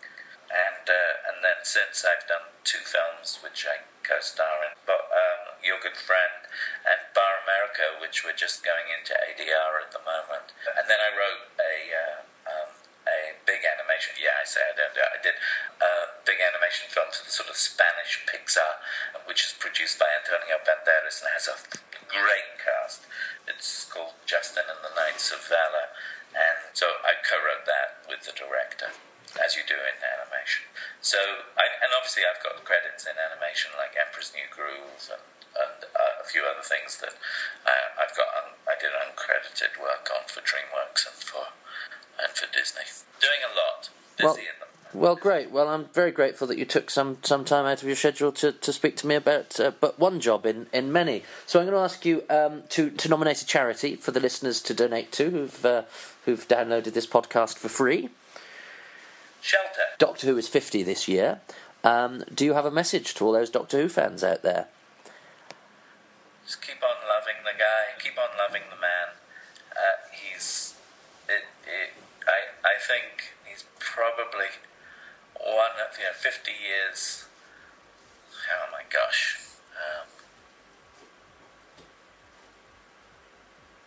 And 0.49 0.87
uh, 0.87 1.29
and 1.29 1.43
then 1.43 1.61
since 1.67 2.07
I've 2.07 2.25
done 2.25 2.47
two 2.63 2.81
films 2.81 3.43
which 3.43 3.67
I 3.67 3.83
co-star 4.01 4.65
in, 4.65 4.73
but 4.87 5.05
um, 5.11 5.59
Your 5.61 5.77
Good 5.83 5.99
Friend 5.99 6.47
and 6.87 7.11
Bar 7.13 7.43
America, 7.45 7.99
which 8.01 8.23
we're 8.25 8.39
just 8.39 8.65
going 8.65 8.89
into 8.89 9.13
ADR 9.13 9.83
at 9.83 9.93
the 9.93 10.01
moment. 10.01 10.55
And 10.73 10.89
then 10.89 10.97
I 10.97 11.13
wrote 11.13 11.53
a 11.61 11.88
animation. 13.99 14.15
Yeah, 14.15 14.39
I 14.39 14.45
say 14.47 14.63
I 14.63 14.71
don't 14.75 14.95
do 14.95 15.03
it. 15.03 15.11
I 15.11 15.19
did 15.19 15.35
a 15.83 15.91
big 16.23 16.39
animation 16.39 16.87
film 16.87 17.11
for 17.11 17.27
the 17.27 17.31
sort 17.31 17.51
of 17.51 17.59
Spanish 17.59 18.23
Pixar, 18.23 18.79
which 19.27 19.43
is 19.43 19.51
produced 19.59 19.99
by 19.99 20.07
Antonio 20.23 20.55
Banderas 20.63 21.19
and 21.19 21.35
has 21.35 21.51
a 21.51 21.59
great 22.07 22.55
cast. 22.63 23.03
It's 23.47 23.91
called 23.91 24.15
Justin 24.23 24.63
and 24.71 24.79
the 24.79 24.95
Knights 24.95 25.35
of 25.35 25.43
Valor, 25.43 25.91
and 26.31 26.71
so 26.71 26.87
I 27.03 27.19
co-wrote 27.27 27.67
that 27.67 28.07
with 28.07 28.23
the 28.23 28.31
director, 28.31 28.95
as 29.43 29.59
you 29.59 29.67
do 29.67 29.75
in 29.75 29.97
animation. 29.99 30.63
So, 31.03 31.19
I, 31.59 31.67
and 31.83 31.91
obviously 31.91 32.23
I've 32.23 32.39
got 32.39 32.63
credits 32.63 33.03
in 33.03 33.19
animation 33.19 33.75
like 33.75 33.99
Emperor's 33.99 34.31
New 34.31 34.47
Groove 34.47 35.11
and, 35.11 35.25
and 35.59 35.79
uh, 35.91 36.23
a 36.23 36.25
few 36.25 36.45
other 36.47 36.63
things 36.63 37.01
that 37.03 37.17
uh, 37.67 37.87
I've 37.99 38.15
got. 38.15 38.29
Did 38.29 38.58
uncredited 39.29 39.81
work 39.81 40.09
on 40.13 40.27
for 40.27 40.41
DreamWorks 40.41 41.07
and 41.07 41.15
for 41.15 41.45
and 42.21 42.31
for 42.33 42.47
Disney. 42.53 42.83
Doing 43.19 43.39
a 43.43 43.55
lot. 43.55 43.89
Well-. 44.21 44.37
Well, 44.91 45.15
great. 45.15 45.51
Well, 45.51 45.67
I'm 45.67 45.85
very 45.93 46.09
grateful 46.09 46.47
that 46.47 46.57
you 46.57 46.65
took 46.65 46.89
some, 46.89 47.19
some 47.21 47.45
time 47.45 47.67
out 47.67 47.83
of 47.83 47.87
your 47.87 47.95
schedule 47.95 48.31
to, 48.31 48.51
to 48.51 48.73
speak 48.73 48.97
to 48.97 49.07
me 49.07 49.13
about 49.13 49.59
uh, 49.59 49.71
but 49.79 49.99
one 49.99 50.19
job 50.19 50.47
in, 50.47 50.65
in 50.73 50.91
many. 50.91 51.21
So 51.45 51.59
I'm 51.59 51.67
going 51.67 51.77
to 51.77 51.83
ask 51.83 52.07
you 52.07 52.23
um, 52.27 52.63
to, 52.69 52.89
to 52.89 53.07
nominate 53.07 53.39
a 53.39 53.45
charity 53.45 53.95
for 53.95 54.09
the 54.09 54.19
listeners 54.19 54.59
to 54.63 54.73
donate 54.73 55.11
to 55.11 55.29
who've, 55.29 55.63
uh, 55.63 55.83
who've 56.25 56.47
downloaded 56.47 56.93
this 56.93 57.05
podcast 57.05 57.59
for 57.59 57.69
free. 57.69 58.09
Shelter. 59.41 59.93
Doctor 59.99 60.25
Who 60.25 60.37
is 60.37 60.47
50 60.47 60.81
this 60.81 61.07
year. 61.07 61.41
Um, 61.83 62.23
do 62.33 62.43
you 62.43 62.55
have 62.55 62.65
a 62.65 62.71
message 62.71 63.13
to 63.13 63.25
all 63.25 63.31
those 63.31 63.51
Doctor 63.51 63.79
Who 63.79 63.89
fans 63.89 64.23
out 64.23 64.41
there? 64.41 64.69
Just 66.49 66.65
keep 66.65 66.81
on 66.81 66.97
loving 67.05 67.45
the 67.45 67.53
guy. 67.53 67.93
Keep 68.01 68.17
on 68.17 68.33
loving 68.41 68.65
the 68.73 68.81
man. 68.81 69.13
Uh, 69.69 70.01
he's. 70.09 70.73
It, 71.29 71.45
it, 71.69 71.93
I. 72.25 72.49
I 72.65 72.75
think 72.81 73.37
he's 73.45 73.65
probably 73.77 74.49
one 75.37 75.77
of 75.77 75.93
you 75.93 76.09
know 76.09 76.17
years. 76.69 77.25
Oh 78.53 78.71
my 78.71 78.85
gosh. 78.93 79.39
Um, 79.73 80.07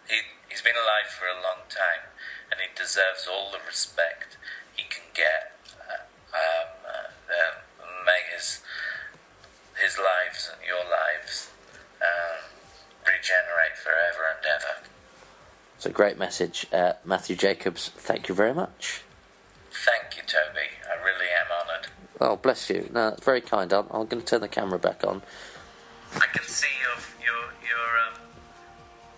he 0.08 0.18
he's 0.50 0.62
been 0.62 0.74
alive 0.74 1.10
for 1.10 1.26
a 1.26 1.38
long 1.38 1.62
time, 1.70 2.10
and 2.50 2.58
he 2.58 2.68
deserves 2.74 3.28
all 3.30 3.50
the 3.50 3.62
respect 3.66 4.36
he 4.74 4.84
can 4.90 5.06
get. 5.14 5.54
Uh, 5.78 6.02
um, 6.34 6.68
uh, 6.86 7.62
may 8.04 8.20
his 8.34 8.60
his 9.78 9.98
lives 9.98 10.50
and 10.52 10.66
your 10.66 10.84
lives 10.84 11.50
um, 12.00 12.42
regenerate 13.06 13.76
forever 13.76 14.36
and 14.36 14.46
ever. 14.46 14.88
It's 15.76 15.86
a 15.86 15.90
great 15.90 16.18
message. 16.18 16.66
Uh, 16.72 16.92
Matthew 17.04 17.36
Jacobs, 17.36 17.90
thank 17.96 18.28
you 18.28 18.34
very 18.34 18.54
much. 18.54 19.01
Oh, 22.22 22.36
bless 22.36 22.70
you. 22.70 22.88
No, 22.94 23.10
that's 23.10 23.24
very 23.24 23.40
kind. 23.40 23.72
I'm, 23.72 23.86
I'm 23.90 24.06
going 24.06 24.22
to 24.22 24.24
turn 24.24 24.42
the 24.42 24.48
camera 24.48 24.78
back 24.78 25.04
on. 25.04 25.22
I 26.14 26.26
can 26.32 26.44
see 26.44 26.68
your 26.80 26.94
your 27.26 27.42
your 27.68 27.88
um, 28.06 28.20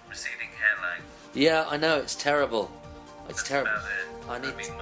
receding 0.08 0.48
hairline. 0.58 1.02
Yeah, 1.34 1.66
I 1.68 1.76
know, 1.76 1.98
it's 1.98 2.14
terrible. 2.14 2.70
It's 3.28 3.42
That's 3.42 3.48
terrible. 3.48 3.72
it. 3.72 4.30
I 4.30 4.38
need 4.38 4.54
I 4.54 4.56
mean, 4.56 4.72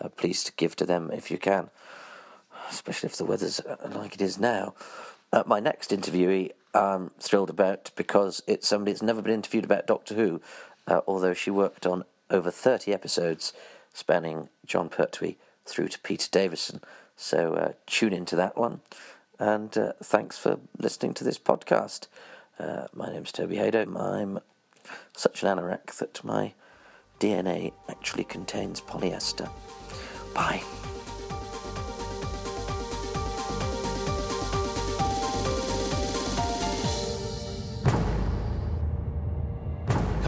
Uh, 0.00 0.08
please 0.16 0.50
give 0.56 0.74
to 0.76 0.86
them 0.86 1.10
if 1.12 1.30
you 1.30 1.36
can, 1.36 1.68
especially 2.70 3.08
if 3.08 3.18
the 3.18 3.26
weather's 3.26 3.60
like 3.90 4.14
it 4.14 4.22
is 4.22 4.38
now. 4.38 4.72
Uh, 5.34 5.42
my 5.44 5.60
next 5.60 5.90
interviewee, 5.90 6.52
I'm 6.74 7.10
thrilled 7.18 7.50
about 7.50 7.90
because 7.96 8.42
it's 8.46 8.68
somebody 8.68 8.92
that's 8.92 9.02
never 9.02 9.22
been 9.22 9.34
interviewed 9.34 9.64
about 9.64 9.86
Doctor 9.86 10.14
Who, 10.14 10.40
uh, 10.86 11.00
although 11.06 11.34
she 11.34 11.50
worked 11.50 11.86
on 11.86 12.04
over 12.30 12.50
30 12.50 12.92
episodes 12.92 13.52
spanning 13.92 14.48
Jon 14.66 14.88
Pertwee 14.88 15.36
through 15.66 15.88
to 15.88 15.98
Peter 16.00 16.28
Davison. 16.30 16.80
So 17.16 17.54
uh, 17.54 17.72
tune 17.86 18.12
into 18.12 18.36
that 18.36 18.56
one. 18.56 18.80
And 19.38 19.76
uh, 19.76 19.92
thanks 20.02 20.38
for 20.38 20.58
listening 20.78 21.14
to 21.14 21.24
this 21.24 21.38
podcast. 21.38 22.06
Uh, 22.58 22.86
my 22.94 23.10
name's 23.10 23.32
Toby 23.32 23.56
Hadoke. 23.56 24.00
I'm 24.00 24.38
such 25.14 25.42
an 25.42 25.58
anorak 25.58 25.96
that 25.98 26.22
my 26.24 26.54
DNA 27.20 27.72
actually 27.88 28.24
contains 28.24 28.80
polyester. 28.80 29.48
Bye. 30.34 30.62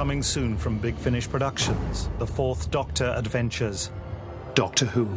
Coming 0.05 0.23
soon 0.23 0.59
from 0.59 0.77
Big 0.77 0.99
Finish 0.99 1.27
Productions, 1.31 2.11
The 2.19 2.27
Fourth 2.27 2.71
Doctor 2.71 3.14
Adventures. 3.17 3.90
Doctor 4.55 4.85
Who, 4.85 5.09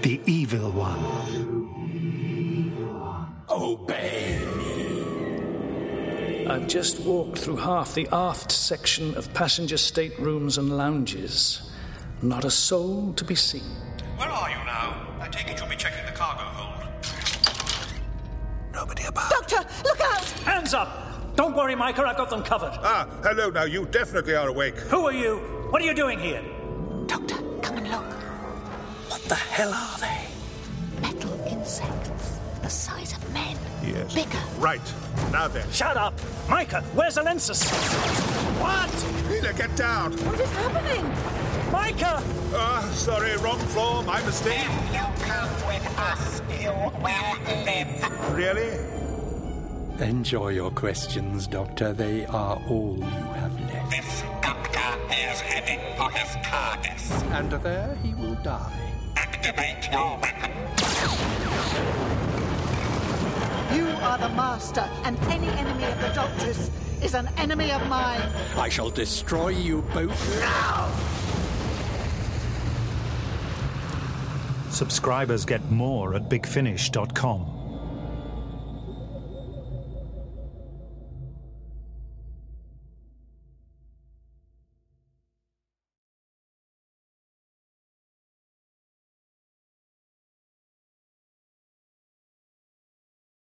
the 0.00 0.22
Evil 0.24 0.70
One. 0.70 1.04
Obey 3.50 4.40
me. 4.56 6.46
I've 6.46 6.66
just 6.66 7.00
walked 7.00 7.40
through 7.40 7.56
half 7.56 7.94
the 7.94 8.08
aft 8.10 8.50
section 8.50 9.14
of 9.16 9.34
passenger 9.34 9.76
staterooms 9.76 10.56
and 10.56 10.78
lounges. 10.78 11.70
Not 12.22 12.46
a 12.46 12.50
soul 12.50 13.12
to 13.12 13.24
be 13.26 13.34
seen. 13.34 13.76
Where 14.16 14.30
are 14.30 14.48
you 14.48 14.56
now? 14.64 15.14
I 15.20 15.28
take 15.28 15.50
it 15.50 15.58
you'll 15.60 15.68
be 15.68 15.76
checking 15.76 16.06
the 16.06 16.12
cargo 16.12 16.44
hold. 16.44 16.88
Nobody 18.72 19.04
about. 19.04 19.30
Doctor, 19.30 19.62
look 19.84 20.00
out! 20.00 20.24
Hands 20.46 20.72
up! 20.72 21.11
Don't 21.42 21.56
worry, 21.56 21.74
Micah, 21.74 22.06
I've 22.06 22.16
got 22.16 22.30
them 22.30 22.44
covered. 22.44 22.70
Ah, 22.84 23.04
hello 23.24 23.50
now. 23.50 23.64
You 23.64 23.84
definitely 23.86 24.36
are 24.36 24.46
awake. 24.46 24.76
Who 24.76 25.06
are 25.06 25.12
you? 25.12 25.38
What 25.70 25.82
are 25.82 25.84
you 25.84 25.92
doing 25.92 26.20
here? 26.20 26.40
Doctor, 27.06 27.34
come 27.60 27.78
and 27.78 27.90
look. 27.90 28.12
What 29.10 29.22
the 29.22 29.34
hell 29.34 29.74
are 29.74 29.98
they? 29.98 30.28
Metal 31.00 31.32
insects, 31.48 32.38
the 32.62 32.68
size 32.68 33.14
of 33.14 33.32
men. 33.34 33.56
Yes. 33.82 34.14
Bigger. 34.14 34.38
Right. 34.60 34.94
Now 35.32 35.48
then. 35.48 35.68
Shut 35.72 35.96
up! 35.96 36.14
Micah, 36.48 36.82
where's 36.94 37.16
Alensis? 37.16 37.68
What? 38.60 38.90
Leela, 39.28 39.56
get 39.56 39.74
down. 39.74 40.12
What 40.18 40.38
is 40.38 40.48
happening? 40.52 41.04
Micah! 41.72 42.22
Ah, 42.54 42.88
sorry, 42.94 43.36
wrong 43.38 43.58
floor. 43.74 44.04
My 44.04 44.22
mistake. 44.22 44.60
If 44.60 44.94
you 44.94 45.24
come 45.26 45.50
with 45.66 45.98
us, 45.98 46.40
you 46.62 46.70
will 46.70 47.64
live. 47.64 48.36
Really? 48.36 48.91
Enjoy 50.02 50.48
your 50.48 50.72
questions, 50.72 51.46
Doctor. 51.46 51.92
They 51.92 52.26
are 52.26 52.60
all 52.68 52.96
you 52.96 53.04
have 53.04 53.60
left. 53.60 53.90
This 53.90 54.22
doctor 54.42 54.80
is 55.10 55.40
heading 55.40 55.78
for 55.96 56.10
his 56.10 56.28
TARDIS. 56.44 57.22
And 57.30 57.52
there 57.62 57.96
he 58.02 58.12
will 58.14 58.34
die. 58.42 58.72
Activate 59.14 59.92
your 59.92 60.18
weapon. 60.18 60.50
You 63.76 63.86
are 64.02 64.18
the 64.18 64.28
master, 64.30 64.88
and 65.04 65.16
any 65.30 65.46
enemy 65.46 65.84
of 65.84 66.00
the 66.00 66.08
Doctor's 66.08 66.70
is 67.00 67.14
an 67.14 67.28
enemy 67.36 67.70
of 67.70 67.86
mine. 67.86 68.28
I 68.56 68.68
shall 68.68 68.90
destroy 68.90 69.50
you 69.50 69.82
both 69.94 70.40
now! 70.40 70.90
Subscribers 74.70 75.44
get 75.44 75.70
more 75.70 76.16
at 76.16 76.28
bigfinish.com. 76.28 77.51